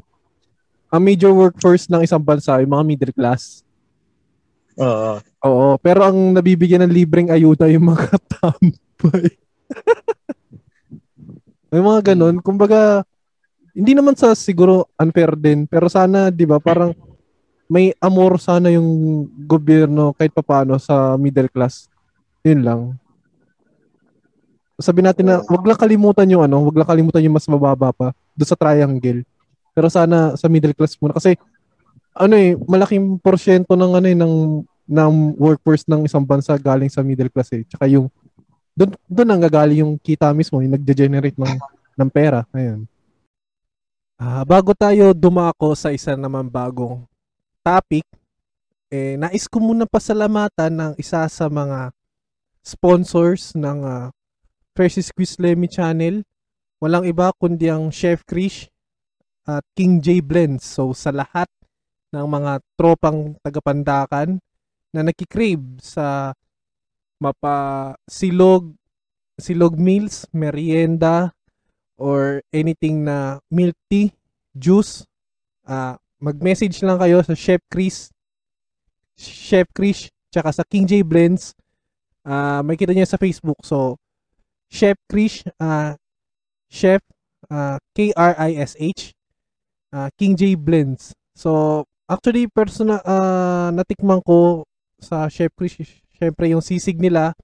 ang 0.87 1.01
major 1.03 1.31
workforce 1.35 1.87
ng 1.91 2.03
isang 2.03 2.21
bansa 2.23 2.59
yung 2.63 2.71
mga 2.71 2.85
middle 2.85 3.13
class. 3.15 3.63
Oo. 4.79 5.19
Oo, 5.43 5.67
pero 5.77 6.07
ang 6.07 6.15
nabibigyan 6.33 6.87
ng 6.87 6.93
libreng 6.95 7.29
ayuda 7.29 7.67
yung 7.67 7.91
mga 7.91 8.07
tambay. 8.39 9.27
May 11.73 11.81
mga 11.81 12.13
ganun. 12.13 12.37
Kumbaga, 12.39 13.01
hindi 13.73 13.97
naman 13.97 14.13
sa 14.13 14.37
siguro 14.37 14.87
unfair 14.95 15.33
din, 15.33 15.65
pero 15.65 15.89
sana, 15.89 16.29
di 16.29 16.45
ba, 16.45 16.61
parang 16.61 16.93
may 17.67 17.95
amor 17.99 18.37
sana 18.37 18.69
yung 18.73 19.23
gobyerno 19.47 20.11
kahit 20.13 20.35
papaano 20.35 20.77
sa 20.77 21.15
middle 21.15 21.49
class. 21.49 21.87
Yun 22.43 22.61
lang. 22.61 22.81
Sabi 24.77 25.05
natin 25.05 25.29
na, 25.29 25.39
wag 25.47 25.63
lang 25.63 25.79
kalimutan 25.79 26.27
yung 26.27 26.43
ano, 26.43 26.65
wag 26.67 26.75
lang 26.75 26.89
kalimutan 26.89 27.23
yung 27.23 27.35
mas 27.37 27.47
mababa 27.47 27.93
pa 27.95 28.07
doon 28.35 28.49
sa 28.49 28.59
triangle. 28.59 29.23
Pero 29.73 29.87
sana 29.89 30.35
sa 30.35 30.51
middle 30.51 30.75
class 30.75 30.97
muna 30.99 31.15
kasi 31.17 31.33
ano 32.13 32.35
eh, 32.37 32.53
malaking 32.69 33.17
porsyento 33.17 33.73
ng 33.73 33.91
ano 33.97 34.07
eh, 34.09 34.17
ng 34.17 34.35
ng 34.83 35.13
workforce 35.39 35.87
ng 35.87 36.05
isang 36.05 36.21
bansa 36.21 36.53
galing 36.59 36.91
sa 36.91 37.01
middle 37.01 37.31
class 37.31 37.49
eh. 37.55 37.63
Tsaka 37.65 37.87
yung 37.89 38.11
doon 38.73 38.91
doon 39.05 39.29
ang 39.29 39.41
gagaling 39.41 39.81
yung 39.85 39.93
kita 39.97 40.29
mismo, 40.33 40.61
yung 40.61 40.77
nagde-generate 40.77 41.37
ng 41.37 41.53
ng 41.97 42.09
pera. 42.09 42.45
Ayun. 42.53 42.85
Ah, 44.17 44.45
bago 44.45 44.73
tayo 44.77 45.13
dumako 45.13 45.73
sa 45.73 45.89
isa 45.89 46.13
naman 46.13 46.49
bagong 46.49 47.01
topic, 47.63 48.03
eh 48.91 49.15
nais 49.15 49.47
ko 49.47 49.63
muna 49.63 49.87
pasalamatan 49.87 50.69
ng 50.69 50.93
isa 50.99 51.25
sa 51.25 51.45
mga 51.47 51.95
sponsors 52.61 53.55
ng 53.55 53.79
uh, 53.81 54.07
Fresh 54.75 54.99
Squeeze 55.01 55.39
Lemmy 55.39 55.71
channel. 55.71 56.21
Walang 56.83 57.07
iba 57.07 57.31
kundi 57.39 57.71
ang 57.71 57.89
Chef 57.89 58.27
Krish 58.27 58.67
at 59.47 59.63
King 59.73 60.03
J 60.03 60.19
Blends. 60.19 60.67
So 60.67 60.91
sa 60.91 61.15
lahat 61.15 61.47
ng 62.11 62.27
mga 62.27 62.59
tropang 62.75 63.39
tagapandakan 63.41 64.37
na 64.93 65.01
nakikrave 65.01 65.81
sa 65.81 66.35
mapa 67.17 67.95
silog 68.05 68.75
silog 69.39 69.79
meals, 69.79 70.29
merienda 70.29 71.33
or 71.97 72.43
anything 72.53 73.07
na 73.07 73.39
milk 73.49 73.79
tea, 73.89 74.13
juice, 74.53 75.07
ah 75.65 76.02
mag-message 76.23 76.79
lang 76.87 76.95
kayo 76.95 77.19
sa 77.19 77.35
Chef 77.35 77.59
Chris 77.67 78.07
Chef 79.19 79.67
Chris 79.75 80.07
tsaka 80.31 80.55
sa 80.55 80.63
King 80.63 80.87
J 80.87 81.03
Blends. 81.03 81.51
Ah 82.23 82.63
may 82.63 82.79
kita 82.79 82.95
niyo 82.95 83.03
sa 83.03 83.19
Facebook. 83.19 83.59
So 83.67 83.99
Chef 84.71 84.95
Chris 85.11 85.43
ah 85.59 85.99
Chef 86.71 87.03
ah 87.51 87.75
K 87.91 88.15
R 88.15 88.33
I 88.39 88.55
S 88.55 88.79
H 88.79 89.11
ah, 89.91 90.07
King 90.15 90.39
J 90.39 90.55
Blends. 90.55 91.11
So 91.35 91.83
actually 92.07 92.47
personal 92.47 93.03
ah 93.03 93.69
natikman 93.75 94.23
ko 94.23 94.63
sa 95.03 95.27
Chef 95.27 95.51
Chris, 95.59 95.75
syempre 96.15 96.47
yung 96.47 96.63
sisig 96.63 96.95
nila, 96.95 97.35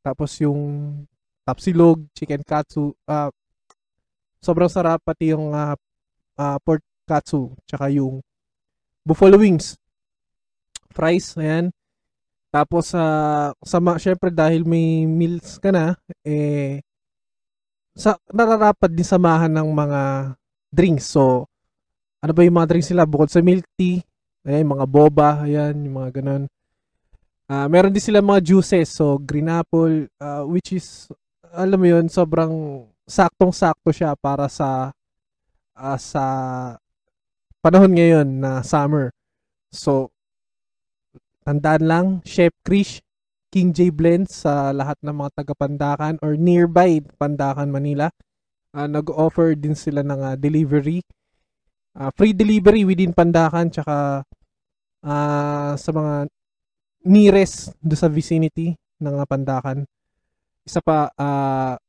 tapos 0.00 0.40
yung 0.40 1.04
tapsilog, 1.44 2.00
chicken 2.16 2.40
katsu, 2.40 2.96
ah, 3.04 3.28
sobrang 4.40 4.72
sarap 4.72 5.04
pati 5.04 5.36
yung 5.36 5.52
ah, 5.52 5.76
ah, 6.40 6.56
pork 6.64 6.80
katsu, 7.04 7.52
tsaka 7.68 7.92
yung 7.92 8.20
buffalo 9.04 9.36
wings. 9.36 9.76
Fries, 10.90 11.36
ayan. 11.36 11.68
Tapos 12.54 12.94
sa 12.94 13.04
sa 13.66 13.78
ma- 13.82 13.98
syempre 13.98 14.30
dahil 14.30 14.62
may 14.62 15.04
meals 15.10 15.58
ka 15.58 15.74
na, 15.74 15.98
eh 16.22 16.80
sa 17.94 18.18
nararapat 18.30 18.90
din 18.90 19.06
samahan 19.06 19.50
ng 19.50 19.68
mga 19.70 20.02
drinks. 20.70 21.10
So 21.14 21.46
ano 22.24 22.32
ba 22.32 22.40
yung 22.40 22.56
mga 22.56 22.68
drinks 22.72 22.88
nila 22.88 23.04
bukod 23.04 23.28
sa 23.28 23.44
milk 23.44 23.68
tea, 23.76 24.00
ayan, 24.48 24.64
mga 24.64 24.86
boba, 24.88 25.44
ayan, 25.44 25.76
yung 25.76 26.00
mga 26.00 26.22
ganun. 26.22 26.48
Ah, 27.44 27.68
meron 27.68 27.92
din 27.92 28.00
sila 28.00 28.24
mga 28.24 28.40
juices, 28.40 28.88
so 28.88 29.20
green 29.20 29.52
apple, 29.52 30.08
ah, 30.16 30.40
which 30.48 30.72
is 30.72 31.04
alam 31.52 31.76
mo 31.76 31.86
yun, 31.86 32.08
sobrang 32.08 32.86
saktong-sakto 33.04 33.92
siya 33.92 34.16
para 34.16 34.48
sa 34.48 34.88
ah, 35.76 35.98
sa 36.00 36.24
panahon 37.64 37.96
ngayon 37.96 38.28
na 38.44 38.60
summer. 38.60 39.08
So 39.72 40.12
tandaan 41.48 41.84
lang, 41.88 42.06
Chef 42.28 42.52
Krish, 42.60 43.00
King 43.48 43.72
J 43.72 43.88
Blends 43.88 44.44
sa 44.44 44.68
lahat 44.76 45.00
ng 45.00 45.16
mga 45.16 45.30
taga 45.32 45.54
Pandakan 45.56 46.20
or 46.20 46.36
nearby 46.36 47.00
Pandakan, 47.16 47.72
Manila. 47.72 48.12
Ah, 48.76 48.84
nag-offer 48.84 49.56
din 49.56 49.72
sila 49.72 50.04
ng 50.04 50.20
ah, 50.20 50.36
delivery. 50.36 51.00
Ah, 51.96 52.12
free 52.12 52.36
delivery 52.36 52.84
within 52.84 53.16
Pandakan 53.16 53.72
tsaka 53.72 54.28
ah, 55.00 55.72
sa 55.78 55.90
mga 55.94 56.28
nearest 57.08 57.72
do 57.80 57.96
sa 57.96 58.12
vicinity 58.12 58.76
ng 59.00 59.14
ah, 59.16 59.24
Pandakan. 59.24 59.88
Isa 60.68 60.84
pa, 60.84 61.08
ah, 61.16 61.80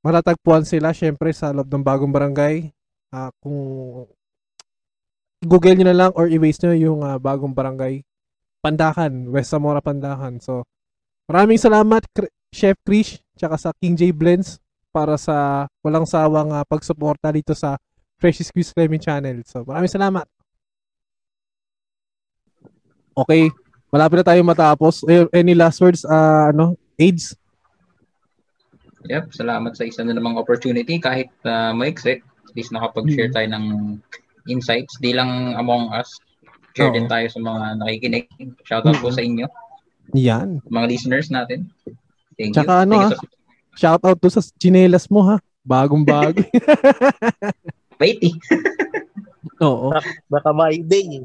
matatagpuan 0.00 0.64
sila 0.64 0.96
syempre 0.96 1.36
sa 1.36 1.52
loob 1.52 1.68
ng 1.68 1.84
bagong 1.84 2.12
barangay. 2.14 2.72
Ah, 3.12 3.28
kung 3.42 3.58
Google 5.38 5.78
nyo 5.78 5.86
na 5.86 5.96
lang 5.96 6.10
or 6.18 6.26
i-waste 6.26 6.66
nyo 6.66 6.74
yung 6.74 7.00
ah, 7.06 7.18
bagong 7.18 7.54
barangay 7.54 8.02
Pandakan, 8.58 9.30
West 9.30 9.54
Zamora 9.54 9.78
Pandakan. 9.78 10.42
So, 10.42 10.66
maraming 11.30 11.62
salamat 11.62 12.02
Kr- 12.10 12.32
Chef 12.50 12.74
Krish 12.82 13.22
tsaka 13.38 13.54
sa 13.54 13.70
King 13.78 13.94
J 13.94 14.10
Blends 14.10 14.58
para 14.90 15.14
sa 15.14 15.68
walang 15.78 16.08
sawang 16.08 16.50
ah, 16.50 16.66
pagsuporta 16.66 17.30
dito 17.30 17.54
sa 17.54 17.78
Fresh 18.18 18.50
Squeeze 18.50 18.74
Lemon 18.74 18.98
Channel. 18.98 19.46
So, 19.46 19.62
maraming 19.62 19.94
salamat. 19.94 20.26
Okay, 23.14 23.50
malapit 23.90 24.18
na 24.22 24.26
tayo 24.26 24.42
matapos. 24.42 25.06
Any 25.30 25.54
last 25.54 25.78
words, 25.78 26.02
ah, 26.02 26.50
ano, 26.50 26.74
AIDS? 26.98 27.38
Yep, 29.06 29.30
salamat 29.30 29.72
sa 29.78 29.86
isa 29.86 30.02
na 30.02 30.18
namang 30.18 30.34
opportunity 30.34 30.98
kahit 30.98 31.30
uh, 31.46 31.70
maiksi. 31.70 32.18
At 32.18 32.52
least 32.58 32.74
nakapag-share 32.74 33.30
Mm. 33.30 33.34
tayo 33.38 33.48
ng 33.54 33.64
insights. 34.48 34.96
Di 34.98 35.12
lang 35.12 35.54
among 35.54 35.92
us. 35.92 36.08
Share 36.72 36.88
Oo. 36.88 36.96
din 36.96 37.06
tayo 37.06 37.26
sa 37.26 37.38
mga 37.38 37.64
nakikinig. 37.76 38.26
Shoutout 38.62 38.98
po 38.98 39.08
Mm. 39.08 39.14
sa 39.14 39.22
inyo, 39.22 39.46
Yan. 40.14 40.48
mga 40.64 40.86
listeners 40.86 41.28
natin. 41.28 41.68
Thank 42.34 42.54
Tsaka 42.54 42.72
you. 42.74 42.84
ano, 42.84 42.94
Thank 42.94 43.04
you 43.04 43.12
ah, 43.12 43.20
sa- 43.20 43.36
Shout 43.74 44.02
out 44.02 44.18
to 44.18 44.26
sa 44.26 44.42
chinelas 44.58 45.06
mo 45.06 45.22
ha. 45.22 45.38
Bagong 45.62 46.02
bago. 46.02 46.42
Wait 48.00 48.18
eh. 48.20 48.34
Oo. 49.62 49.94
Baka 50.26 50.50
may 50.50 50.82
day. 50.82 51.22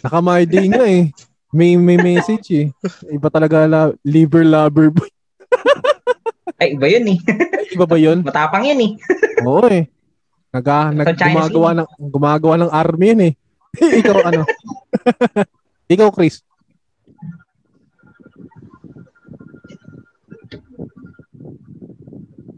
Nakamay 0.00 0.44
din 0.44 0.72
nga 0.72 0.84
eh. 0.84 1.12
May 1.50 1.76
may 1.76 1.96
message 1.96 2.46
eh. 2.52 2.66
Iba 3.08 3.28
talaga 3.28 3.68
la, 3.68 3.80
liver 4.00 4.44
lover 4.44 4.88
boy. 4.88 5.08
Ay, 6.56 6.76
iba 6.76 6.86
yun 6.88 7.08
eh. 7.08 7.18
Iba 7.72 7.84
ba 7.84 7.96
'yun? 7.96 8.20
Matapang 8.28 8.64
yun 8.64 8.80
eh. 8.80 8.92
Oo 9.44 9.64
eh. 9.66 9.88
Naga, 10.50 10.90
nag, 10.90 11.06
gumagawa 11.14 11.70
ng 11.78 11.88
gumagawa 12.10 12.54
ng 12.58 12.70
army 12.74 13.06
yun 13.14 13.22
eh. 13.30 13.32
Ikaw 14.02 14.18
ano? 14.26 14.42
Ikaw 15.94 16.08
Chris. 16.10 16.42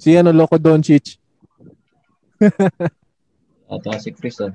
Si 0.01 0.17
ano 0.17 0.33
Loco 0.33 0.57
Doncic. 0.57 1.21
Ito 3.73 3.89
si 4.01 4.11
Chris. 4.17 4.41
Oh. 4.41 4.53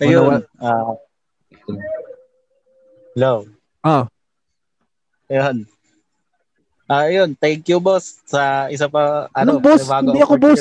Ayun. 0.00 0.44
ah 0.60 0.92
hello. 3.16 3.48
Ah, 3.84 4.08
Ayun. 5.28 5.64
Ah, 6.84 7.08
ayun. 7.08 7.32
Thank 7.40 7.64
you, 7.72 7.80
boss, 7.80 8.20
sa 8.28 8.68
isa 8.68 8.92
pa, 8.92 9.32
ano, 9.32 9.56
Anong 9.56 9.64
boss? 9.64 9.88
Hindi 9.88 10.20
ako 10.20 10.34
boss. 10.36 10.60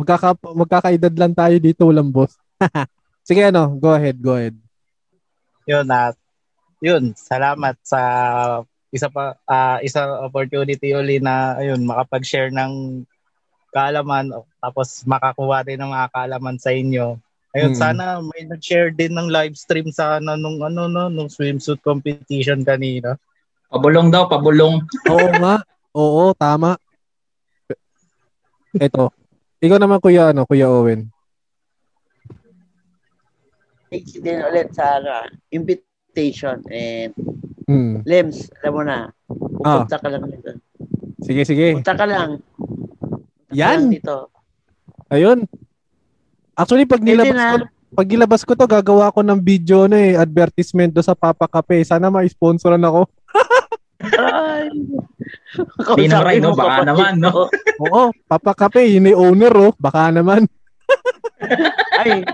Magkaka 0.00 0.32
magkakaedad 0.56 1.14
lang 1.14 1.36
tayo 1.36 1.56
dito, 1.60 1.84
walang 1.84 2.08
boss. 2.08 2.32
Sige 3.28 3.44
ano, 3.44 3.76
go 3.76 3.92
ahead, 3.92 4.16
go 4.16 4.34
ahead. 4.34 4.56
Yun, 5.68 5.86
at 5.92 6.16
yun, 6.80 7.12
salamat 7.12 7.76
sa 7.84 8.00
isa 8.90 9.06
pa, 9.06 9.36
ah, 9.46 9.78
isa 9.84 10.02
opportunity 10.24 10.96
uli 10.96 11.20
na, 11.22 11.54
ayun, 11.60 11.84
makapag-share 11.84 12.50
ng 12.50 13.04
kaalaman, 13.70 14.34
tapos 14.58 15.06
makakuha 15.06 15.62
din 15.62 15.78
ng 15.78 15.92
mga 15.94 16.08
kaalaman 16.10 16.58
sa 16.58 16.74
inyo. 16.74 17.14
Ayun, 17.54 17.74
Mm. 17.74 17.78
sana 17.78 18.04
may 18.18 18.42
nag-share 18.46 18.90
din 18.90 19.14
ng 19.14 19.30
live 19.30 19.54
stream 19.54 19.94
sa 19.94 20.18
ano, 20.18 20.34
nung, 20.34 20.58
ano, 20.58 20.90
no, 20.90 21.06
nung 21.06 21.30
swimsuit 21.30 21.78
competition 21.82 22.66
kanina. 22.66 23.14
Pabulong 23.70 24.10
daw, 24.10 24.26
pabulong. 24.26 24.82
Oo 25.06 25.28
nga. 25.38 25.62
Oo, 25.94 26.34
tama. 26.34 26.74
Ito. 28.74 29.10
Ikaw 29.60 29.78
naman 29.78 30.00
kuya 30.00 30.32
ano, 30.32 30.48
Kuya 30.48 30.68
Owen. 30.68 31.12
Thank 33.90 34.14
you 34.14 34.20
din 34.22 34.40
ulit 34.40 34.72
sa 34.72 35.02
ano, 35.02 35.28
invitation. 35.50 36.62
And 36.70 37.12
Hmm. 37.70 38.02
Lems, 38.02 38.50
alam 38.58 38.72
mo 38.74 38.82
na. 38.82 39.14
Pupunta 39.30 40.02
ka 40.02 40.10
lang 40.10 40.26
dito. 40.26 40.58
Sige, 41.22 41.46
sige. 41.46 41.78
Punta 41.78 41.94
ka 41.94 42.02
lang. 42.02 42.42
Punta 42.58 43.46
ka 43.46 43.54
Yan. 43.54 43.86
lang 43.86 43.94
Dito. 43.94 44.16
Ayun. 45.06 45.46
Actually, 46.58 46.82
pag 46.82 46.98
nilabas 46.98 47.30
ko, 47.38 47.56
pag 47.94 48.08
nilabas 48.10 48.42
ko 48.42 48.58
to, 48.58 48.66
gagawa 48.66 49.14
ko 49.14 49.22
ng 49.22 49.38
video 49.38 49.86
na 49.86 50.02
eh, 50.02 50.18
advertisement 50.18 50.90
do 50.90 50.98
sa 50.98 51.14
Papa 51.14 51.46
Cafe. 51.46 51.78
Sana 51.86 52.10
ma-sponsoran 52.10 52.82
ako. 52.82 53.06
Ay. 55.82 55.96
Di 55.98 56.06
na 56.06 56.20
rin, 56.22 56.40
no? 56.42 56.54
Baka 56.54 56.86
naman, 56.86 57.18
no? 57.18 57.50
Oo, 57.82 58.02
Papa 58.26 58.52
Cafe, 58.54 58.86
yun 58.86 59.10
yung 59.10 59.34
owner 59.34 59.54
oh. 59.56 59.72
Baka 59.76 60.10
naman. 60.14 60.46
Ay, 62.00 62.24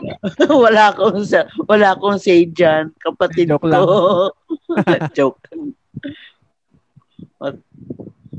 wala 0.46 0.94
akong 0.94 1.22
sa, 1.26 1.46
wala 1.66 1.94
akong 1.94 2.18
say 2.18 2.46
dyan, 2.46 2.90
kapatid 3.02 3.50
Joke 3.50 3.66
ko. 3.66 4.30
Joke. 5.16 5.42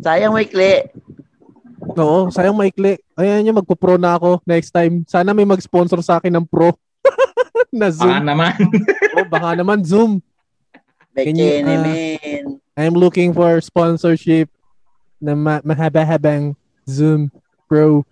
Sayang 0.03 0.36
may 0.36 0.47
kle. 0.47 0.91
Oo, 1.97 2.30
sayang 2.30 2.58
maikli. 2.58 2.99
Ayan 3.16 3.47
yung 3.47 3.58
magpo-pro 3.62 3.95
na 3.97 4.18
ako 4.18 4.43
next 4.43 4.74
time. 4.74 5.05
Sana 5.08 5.34
may 5.34 5.47
mag-sponsor 5.47 6.01
sa 6.03 6.20
akin 6.20 6.34
ng 6.36 6.45
pro. 6.45 6.74
na 7.74 7.89
Baka 7.89 7.97
Zoom. 7.97 8.18
naman. 8.26 8.55
Oh, 9.18 9.28
baka 9.28 9.49
naman 9.58 9.82
Zoom. 9.82 10.22
Can 11.18 11.34
you, 11.34 11.49
uh. 11.66 12.66
I'm 12.78 12.93
looking 12.93 13.34
for 13.34 13.57
sponsorship 13.57 14.53
na 15.17 15.34
ma- 15.34 15.65
mahaba-habang 15.65 16.53
Zoom 16.86 17.34
Pro. 17.65 18.05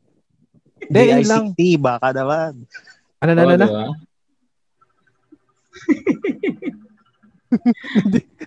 Hindi, 0.80 1.00
yun 1.12 1.28
lang. 1.28 1.44
DICT, 1.52 1.76
baka 1.84 2.08
naman. 2.16 2.64
Ano 3.20 3.30
na, 3.36 3.42
Oo, 3.44 3.50
na, 3.52 3.56
na? 3.60 3.66
diba? 3.68 3.84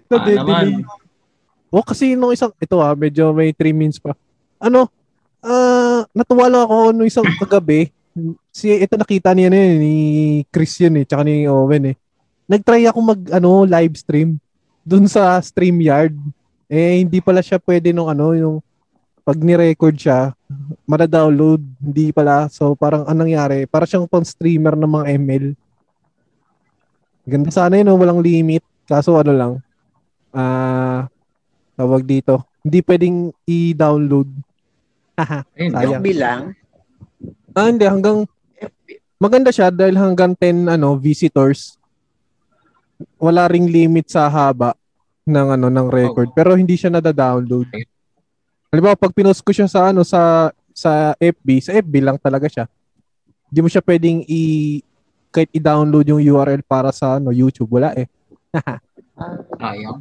Ah, 0.10 0.26
naman. 0.26 0.82
Oh, 1.70 1.86
kasi 1.86 2.18
nung 2.18 2.34
isang, 2.34 2.50
ito 2.58 2.82
ah, 2.82 2.98
medyo 2.98 3.30
may 3.30 3.54
3 3.54 3.70
minutes 3.70 4.02
pa. 4.02 4.18
Ano, 4.58 4.90
ah, 5.46 6.02
natuwa 6.18 6.50
lang 6.50 6.66
ako 6.66 6.78
nung 6.90 7.06
isang 7.06 7.30
kagabi. 7.38 7.94
Si, 8.50 8.74
ito 8.74 8.98
nakita 8.98 9.38
niya 9.38 9.54
na 9.54 9.58
yun, 9.62 9.78
ni 9.78 9.96
Chris 10.50 10.82
yun 10.82 10.98
eh, 10.98 11.06
tsaka 11.06 11.22
ni 11.22 11.46
Owen 11.46 11.94
eh. 11.94 11.96
Nag-try 12.50 12.90
ako 12.90 13.00
mag, 13.06 13.22
ano, 13.30 13.70
live 13.70 13.94
stream 13.94 14.42
dun 14.90 15.06
sa 15.06 15.38
StreamYard. 15.38 16.18
Eh, 16.66 17.06
hindi 17.06 17.22
pala 17.22 17.46
siya 17.46 17.62
pwede 17.62 17.94
nung 17.94 18.10
ano, 18.10 18.34
yung 18.34 18.58
pag 19.22 19.38
ni-record 19.38 19.94
siya, 19.94 20.34
mada-download, 20.90 21.62
hindi 21.78 22.10
pala. 22.10 22.50
So, 22.50 22.74
parang 22.74 23.06
anong 23.06 23.30
nangyari? 23.30 23.70
Para 23.70 23.86
siyang 23.86 24.10
pang 24.10 24.26
streamer 24.26 24.74
ng 24.74 24.90
mga 24.90 25.06
ML. 25.22 25.46
Ganda 27.30 27.54
sana 27.54 27.78
yun, 27.78 27.94
no? 27.94 28.02
walang 28.02 28.26
limit. 28.26 28.66
Kaso 28.90 29.14
ano 29.22 29.30
lang, 29.30 29.54
ah, 30.34 31.06
tawag 31.78 32.02
dito, 32.02 32.42
hindi 32.66 32.82
pwedeng 32.82 33.30
i-download. 33.46 34.30
Haha. 35.14 35.46
Ayun. 35.54 36.02
FB 36.02 36.08
lang. 36.18 36.42
ah, 37.54 37.70
hindi, 37.70 37.86
hanggang, 37.86 38.26
maganda 39.22 39.54
siya 39.54 39.70
dahil 39.70 39.94
hanggang 39.94 40.34
10, 40.34 40.74
ano, 40.74 40.98
visitors. 40.98 41.79
Wala 43.20 43.48
ring 43.48 43.72
limit 43.72 44.12
sa 44.12 44.28
haba 44.28 44.76
ng 45.24 45.48
ano 45.56 45.68
ng 45.72 45.88
record 45.88 46.36
pero 46.36 46.58
hindi 46.58 46.76
siya 46.76 46.92
nada-download. 46.92 47.70
Halimbawa 48.70 48.96
pag 49.00 49.16
pinost 49.16 49.42
ko 49.42 49.56
siya 49.56 49.70
sa 49.70 49.90
ano 49.90 50.04
sa 50.04 50.52
sa 50.74 51.16
FB, 51.18 51.48
sa 51.64 51.72
FB 51.80 51.94
lang 52.00 52.18
talaga 52.20 52.48
siya. 52.48 52.66
Hindi 53.50 53.60
mo 53.66 53.70
siya 53.72 53.84
pwedeng 53.84 54.24
i 54.30 54.42
kahit 55.30 55.50
i-download 55.54 56.10
yung 56.10 56.22
URL 56.22 56.62
para 56.66 56.90
sa 56.90 57.22
ano 57.22 57.30
YouTube 57.34 57.70
wala 57.70 57.94
eh. 57.96 58.08
Ah, 59.20 59.76
Ayaw. 59.76 60.00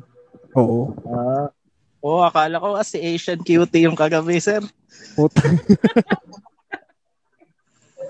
Oo. 0.54 0.94
Ah. 1.10 1.50
oh, 1.98 2.22
akala 2.22 2.62
ko 2.62 2.78
si 2.86 3.02
Asian 3.02 3.42
cutie 3.42 3.82
yung 3.82 3.98
kagabi, 3.98 4.38
sir. 4.38 4.62
Puta. 5.18 5.42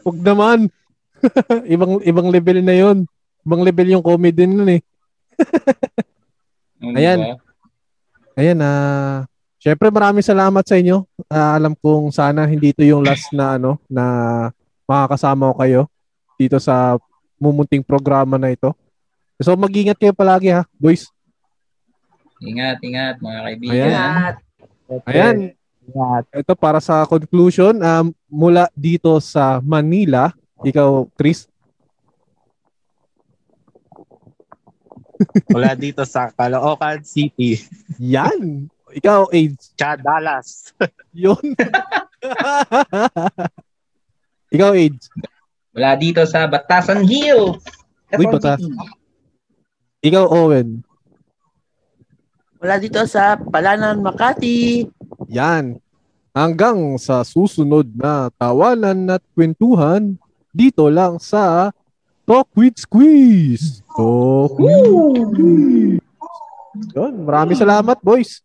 Huwag 0.05 0.19
naman. 0.21 0.69
ibang 1.75 1.97
ibang 2.05 2.29
level 2.29 2.61
na 2.61 2.77
'yon. 2.77 3.09
Ibang 3.49 3.65
level 3.65 3.89
yung 3.97 4.05
comedy 4.05 4.45
nun 4.45 4.77
eh. 4.77 4.81
Ano 6.85 6.95
Ayan. 7.01 7.19
Ayan 8.37 8.59
na 8.61 8.71
Syempre 9.59 9.91
maraming 9.91 10.23
salamat 10.23 10.63
sa 10.63 10.79
inyo. 10.79 11.03
Ah, 11.27 11.59
alam 11.59 11.75
kong 11.75 12.15
sana 12.15 12.47
hindi 12.47 12.71
ito 12.71 12.87
yung 12.87 13.03
last 13.03 13.35
na 13.35 13.59
ano 13.59 13.75
na 13.91 14.05
makakasama 14.87 15.51
ko 15.51 15.55
kayo 15.59 15.83
dito 16.39 16.63
sa 16.63 16.95
mumunting 17.43 17.83
programa 17.83 18.39
na 18.39 18.55
ito. 18.55 18.71
So 19.43 19.59
mag-ingat 19.59 19.99
kayo 19.99 20.15
palagi 20.15 20.55
ha, 20.55 20.63
boys. 20.79 21.11
Ingat, 22.39 22.79
ingat 22.87 23.17
mga 23.19 23.39
kaibigan. 23.43 23.75
Ayan. 23.75 23.91
Ingat. 23.91 24.37
Ayan, 25.11 25.37
Ingat. 25.91 26.25
ito 26.39 26.53
para 26.55 26.79
sa 26.79 27.03
conclusion 27.03 27.75
um, 27.83 28.15
mula 28.31 28.71
dito 28.79 29.19
sa 29.19 29.59
Manila, 29.59 30.31
ikaw 30.63 31.11
Chris, 31.19 31.51
Wala 35.51 35.73
dito 35.75 36.03
sa 36.05 36.31
Caloocan 36.31 37.03
City. 37.03 37.59
yan. 37.99 38.69
Ikaw 38.89 39.29
AIDS, 39.29 39.77
Cha 39.77 40.01
Dallas. 40.01 40.73
yun. 41.13 41.45
ikaw 44.49 44.73
AIDS, 44.73 45.13
Wala 45.77 45.93
dito 45.95 46.25
sa 46.25 46.49
Batasan 46.49 47.05
Hills. 47.05 47.61
Uy, 48.17 48.25
Batas. 48.27 48.65
Ikaw 50.01 50.25
Owen. 50.25 50.81
Wala 52.59 52.81
dito 52.81 52.99
sa 53.07 53.39
Palanan, 53.39 54.01
Makati. 54.03 54.89
Yan. 55.31 55.79
Hanggang 56.33 56.97
sa 56.99 57.23
susunod 57.23 57.87
na 57.95 58.31
tawanan 58.35 59.07
at 59.11 59.23
kwentuhan 59.37 60.17
dito 60.51 60.89
lang 60.91 61.21
sa 61.21 61.71
Talk 62.29 62.53
with 62.53 62.77
Squeeze. 62.77 63.81
Talk 63.97 64.53
with 64.61 65.33
Squeeze. 65.33 66.05
Yun, 66.93 67.25
maraming 67.25 67.57
salamat, 67.57 68.05
boys. 68.05 68.45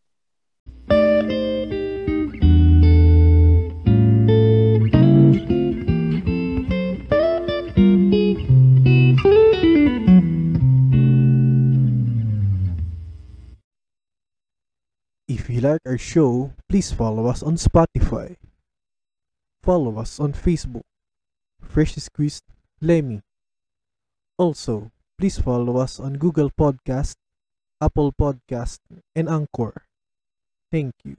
If 15.28 15.52
you 15.52 15.60
like 15.60 15.84
our 15.84 16.00
show, 16.00 16.56
please 16.72 16.96
follow 16.96 17.28
us 17.28 17.44
on 17.44 17.60
Spotify. 17.60 18.40
Follow 19.60 20.00
us 20.00 20.24
on 20.24 20.32
Facebook. 20.32 20.88
Fresh 21.60 22.00
Squeezed 22.00 22.48
Lemmy. 22.80 23.20
Also, 24.38 24.92
please 25.18 25.38
follow 25.38 25.78
us 25.78 26.00
on 26.00 26.18
Google 26.18 26.50
Podcast, 26.50 27.16
Apple 27.80 28.12
Podcast, 28.12 28.80
and 29.16 29.30
Anchor. 29.30 29.86
Thank 30.72 30.94
you. 31.06 31.18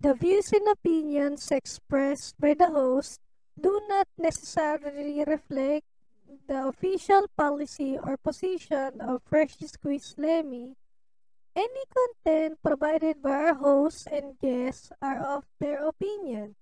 The 0.00 0.12
views 0.12 0.52
and 0.52 0.68
opinions 0.68 1.50
expressed 1.50 2.36
by 2.38 2.52
the 2.52 2.68
host 2.68 3.20
do 3.56 3.80
not 3.88 4.08
necessarily 4.18 5.24
reflect 5.24 5.86
the 6.46 6.68
official 6.68 7.24
policy 7.36 7.96
or 7.96 8.16
position 8.18 9.00
of 9.00 9.22
Fresh 9.24 9.64
Squeeze 9.64 10.14
Lemmy. 10.18 10.76
Any 11.56 11.84
content 11.88 12.58
provided 12.62 13.22
by 13.22 13.48
our 13.48 13.54
hosts 13.54 14.06
and 14.06 14.36
guests 14.40 14.92
are 15.00 15.20
of 15.20 15.44
their 15.60 15.86
opinion 15.86 16.56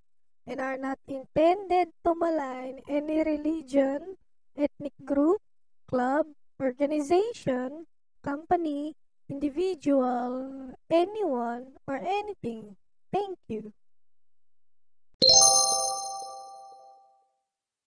and 0.47 0.61
are 0.61 0.77
not 0.77 0.99
intended 1.07 1.89
to 2.05 2.15
malign 2.15 2.81
any 2.89 3.23
religion, 3.23 4.17
ethnic 4.57 4.95
group, 5.05 5.41
club, 5.89 6.27
organization, 6.61 7.87
company, 8.23 8.95
individual, 9.29 10.75
anyone, 10.91 11.79
or 11.87 11.97
anything. 11.97 12.77
Thank 13.13 13.39
you. 13.49 13.73